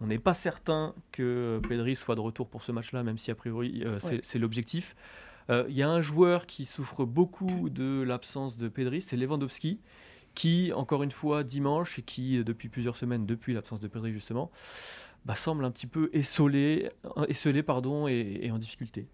[0.00, 3.34] On n'est pas certain que Pedri soit de retour pour ce match-là, même si a
[3.34, 3.84] priori
[4.22, 4.94] c'est l'objectif.
[5.48, 9.80] Il euh, y a un joueur qui souffre beaucoup de l'absence de Pedri, c'est Lewandowski,
[10.34, 14.50] qui, encore une fois, dimanche, et qui, depuis plusieurs semaines, depuis l'absence de Pedri justement,
[15.24, 16.90] bah, semble un petit peu essolé,
[17.28, 19.08] esselé pardon, et en difficulté.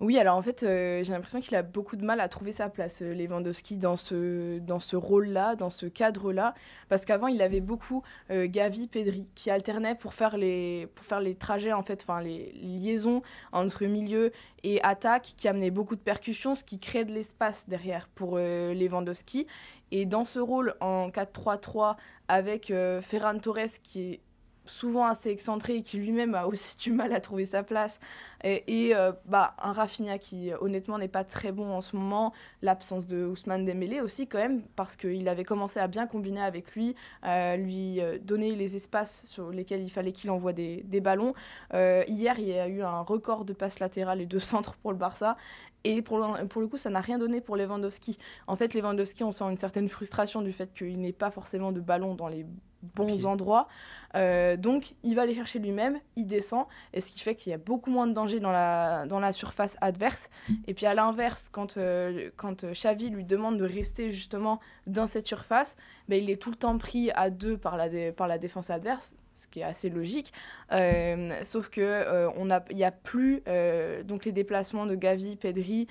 [0.00, 2.68] Oui, alors en fait, euh, j'ai l'impression qu'il a beaucoup de mal à trouver sa
[2.68, 6.54] place, euh, Lewandowski, dans ce, dans ce rôle-là, dans ce cadre-là.
[6.88, 11.20] Parce qu'avant, il avait beaucoup euh, Gavi, Pedri, qui alternaient pour faire les, pour faire
[11.20, 14.30] les trajets, en fait, enfin les liaisons entre milieu
[14.62, 19.48] et attaque, qui amenaient beaucoup de percussions, ce qui crée de l'espace derrière pour Lewandowski.
[19.90, 21.96] Et dans ce rôle en 4-3-3,
[22.28, 22.72] avec
[23.02, 24.20] Ferran Torres, qui est
[24.68, 27.98] souvent assez excentré et qui lui-même a aussi du mal à trouver sa place.
[28.44, 32.32] Et, euh, bah, un Rafinha qui honnêtement n'est pas très bon en ce moment.
[32.62, 36.74] L'absence de Ousmane Dembélé aussi quand même parce qu'il avait commencé à bien combiner avec
[36.76, 41.00] lui, à lui euh, donner les espaces sur lesquels il fallait qu'il envoie des, des
[41.00, 41.34] ballons.
[41.74, 44.92] Euh, hier, il y a eu un record de passes latérales et de centres pour
[44.92, 45.36] le Barça.
[45.84, 48.18] Et pour le, pour le coup, ça n'a rien donné pour Lewandowski.
[48.46, 51.80] En fait, Lewandowski, on sent une certaine frustration du fait qu'il n'ait pas forcément de
[51.80, 52.46] ballon dans les
[52.82, 53.68] bons endroits.
[54.14, 57.54] Euh, donc, il va aller chercher lui-même, il descend, et ce qui fait qu'il y
[57.54, 60.28] a beaucoup moins de danger dans la, dans la surface adverse.
[60.66, 65.26] Et puis, à l'inverse, quand, euh, quand Xavi lui demande de rester justement dans cette
[65.26, 65.76] surface,
[66.08, 69.14] ben, il est tout le temps pris à deux par la, par la défense adverse
[69.50, 70.32] qui est assez logique.
[70.72, 75.36] Euh, sauf que euh, on il n'y a plus euh, donc les déplacements de Gavi,
[75.36, 75.86] Pedri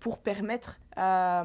[0.00, 1.44] pour permettre à,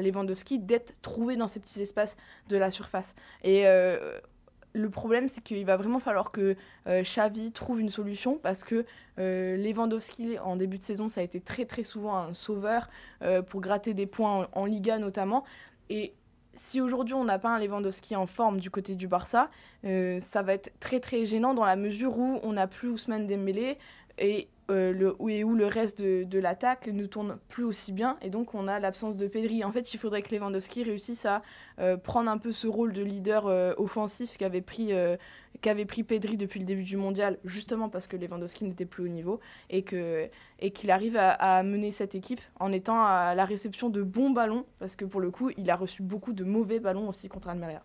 [0.00, 2.16] Lewandowski d'être trouvé dans ces petits espaces
[2.48, 3.14] de la surface.
[3.44, 3.64] Et
[4.74, 6.56] le problème, c'est qu'il va vraiment falloir que
[6.86, 8.86] Xavi trouve une solution parce que
[9.18, 12.88] Lewandowski, en début de saison, ça a été très très souvent un sauveur
[13.48, 15.44] pour gratter des points en, en Liga notamment.
[15.90, 16.14] Et
[16.54, 19.50] si aujourd'hui on n'a pas un Lewandowski en forme du côté du Barça,
[19.84, 23.26] euh, ça va être très très gênant dans la mesure où on n'a plus Ousmane
[23.26, 23.78] Dembélé
[24.18, 28.30] et euh, le, où, où le reste de, l'attaque ne tourne plus aussi bien et
[28.30, 29.64] donc on a l'absence de Pedri.
[29.64, 31.42] En fait, il faudrait que Lewandowski réussisse à
[31.80, 34.92] euh, prendre un peu ce rôle de leader euh, offensif qu'avait pris,
[35.60, 39.08] qu'avait pris Pedri depuis le début du mondial, justement parce que Lewandowski n'était plus au
[39.08, 40.28] niveau et que
[40.60, 44.64] et qu'il arrive à, mener cette équipe en étant à la réception de bons ballons
[44.78, 47.82] parce que pour le coup, il a reçu beaucoup de mauvais ballons aussi contre Almeria.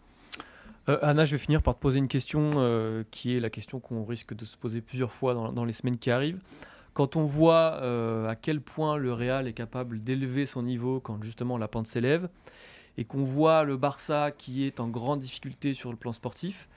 [0.87, 4.33] Anna, je vais finir par te poser une question qui est la question qu'on risque
[4.33, 6.39] de se poser plusieurs fois dans, les semaines qui arrivent.
[6.97, 11.21] Quand on voit euh, à quel point le Real est capable d'élever son niveau quand
[11.21, 12.27] justement la pente s'élève,
[12.97, 16.67] et qu'on voit le Barça qui est en grande difficulté sur le plan sportif,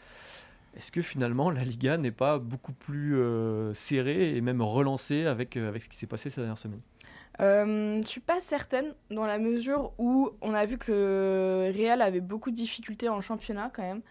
[0.76, 5.56] est-ce que finalement la Liga n'est pas beaucoup plus euh, serrée et même relancée avec,
[5.56, 6.82] euh, ce qui s'est passé ces dernières semaines?
[6.82, 6.99] euh,
[7.40, 12.20] je suis pas certaine dans la mesure où on a vu que le Real avait
[12.20, 14.02] beaucoup de difficultés en championnat quand même.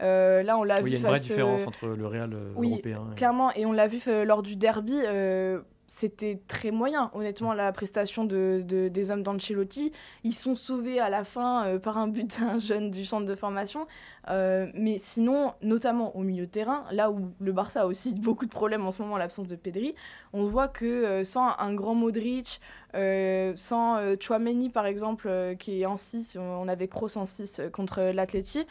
[0.00, 0.88] Euh, là, on l'a vu.
[0.88, 3.06] Il y a une vraie différence entre le Real euh, oui, européen.
[3.16, 4.96] Clairement, et on l'a vu euh, lors du derby.
[5.88, 9.92] C'était très moyen, honnêtement, la prestation de, des hommes d'Ancelotti.
[10.22, 13.86] Ils sont sauvés à la fin par un but d'un jeune du centre de formation.
[14.28, 18.50] mais sinon, notamment au milieu de terrain, là où le Barça a aussi beaucoup de
[18.50, 19.94] problèmes en ce moment, l'absence de Pedri,
[20.32, 22.60] on voit que sans un grand Modric,
[22.92, 28.66] sans Chouameni par exemple, qui est en 6, on avait Kroos en 6 contre l'Atleti,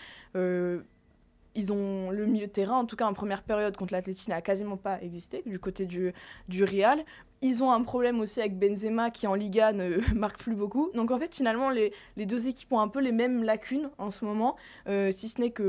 [1.58, 4.42] ils ont le milieu de terrain, en tout cas en première période contre l'Atleti, n'a
[4.42, 6.14] quasiment pas existé du côté du,
[6.48, 7.04] du Real.
[7.42, 10.92] Ils ont un problème aussi avec Benzema qui en Liga ne marque plus beaucoup.
[10.94, 14.12] Donc en fait finalement les, les, deux équipes ont un peu les mêmes lacunes en
[14.12, 14.56] ce moment,
[14.88, 15.64] euh, si ce n'est que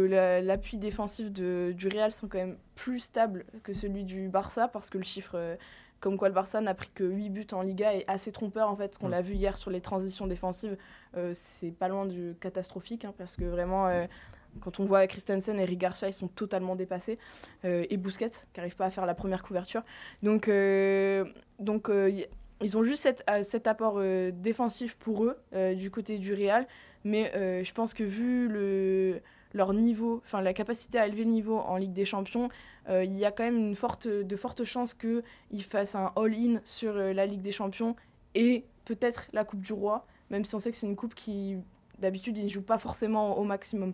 [0.45, 4.91] l'appui défensif de, du Real sont quand même plus stables que celui du Barça parce
[4.91, 5.32] que le chiffre...
[5.34, 5.57] Euh,
[6.01, 8.76] comme quoi le Barça n'a pris que 8 buts en Liga est assez trompeur en
[8.76, 8.95] fait.
[8.95, 10.76] Ce qu'on a vu hier sur les transitions défensives,
[11.16, 13.89] euh, c'est pas loin du catastrophique hein, parce que vraiment
[14.61, 17.19] quand on voit Christensen et Rick Garcia, ils sont totalement dépassés.
[17.65, 19.83] Euh, et Bousquet, qui n'arrive pas à faire la première couverture.
[20.23, 21.25] Donc, euh,
[21.89, 22.23] euh,
[22.61, 23.09] ils ont juste
[23.43, 24.01] cet, apport
[24.33, 25.39] défensif pour eux,
[25.75, 26.67] du côté du Real.
[27.05, 27.31] Mais
[27.65, 29.21] je pense que vu le,
[29.55, 32.49] leur niveau, enfin la capacité à élever le niveau en Ligue des Champions,
[32.89, 37.43] il y a quand même de fortes chances qu'ils fassent un all-in sur la Ligue
[37.43, 37.95] des Champions
[38.35, 41.59] et peut-être la Coupe du Roi, même si on sait que c'est une coupe qui,
[41.99, 43.93] d'habitude, ils ne jouent pas forcément au maximum.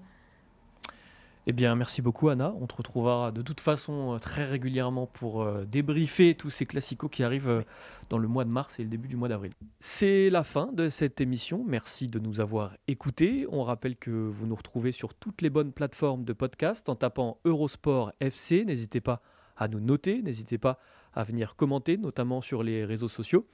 [1.47, 2.55] Eh bien, merci beaucoup Anna.
[2.59, 7.11] On te retrouvera de toute façon euh, très régulièrement pour euh, débriefer tous ces classicos
[7.11, 7.63] qui arrivent euh,
[8.09, 9.53] dans le mois de mars et le début du mois d'avril.
[9.79, 11.63] C'est la fin de cette émission.
[11.67, 13.47] Merci de nous avoir écoutés.
[13.51, 17.39] On rappelle que vous nous retrouvez sur toutes les bonnes plateformes de podcast en tapant
[17.45, 18.65] Eurosport FC.
[18.65, 19.21] N'hésitez pas
[19.59, 20.79] à nous noter, n'hésitez pas
[21.13, 23.47] à venir commenter, notamment sur les réseaux sociaux.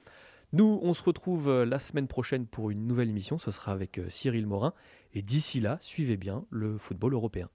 [0.53, 3.37] Nous, on se retrouve la semaine prochaine pour une nouvelle émission.
[3.37, 4.73] Ce sera avec Cyril Morin.
[5.13, 7.49] Et d'ici là, suivez bien le football européen.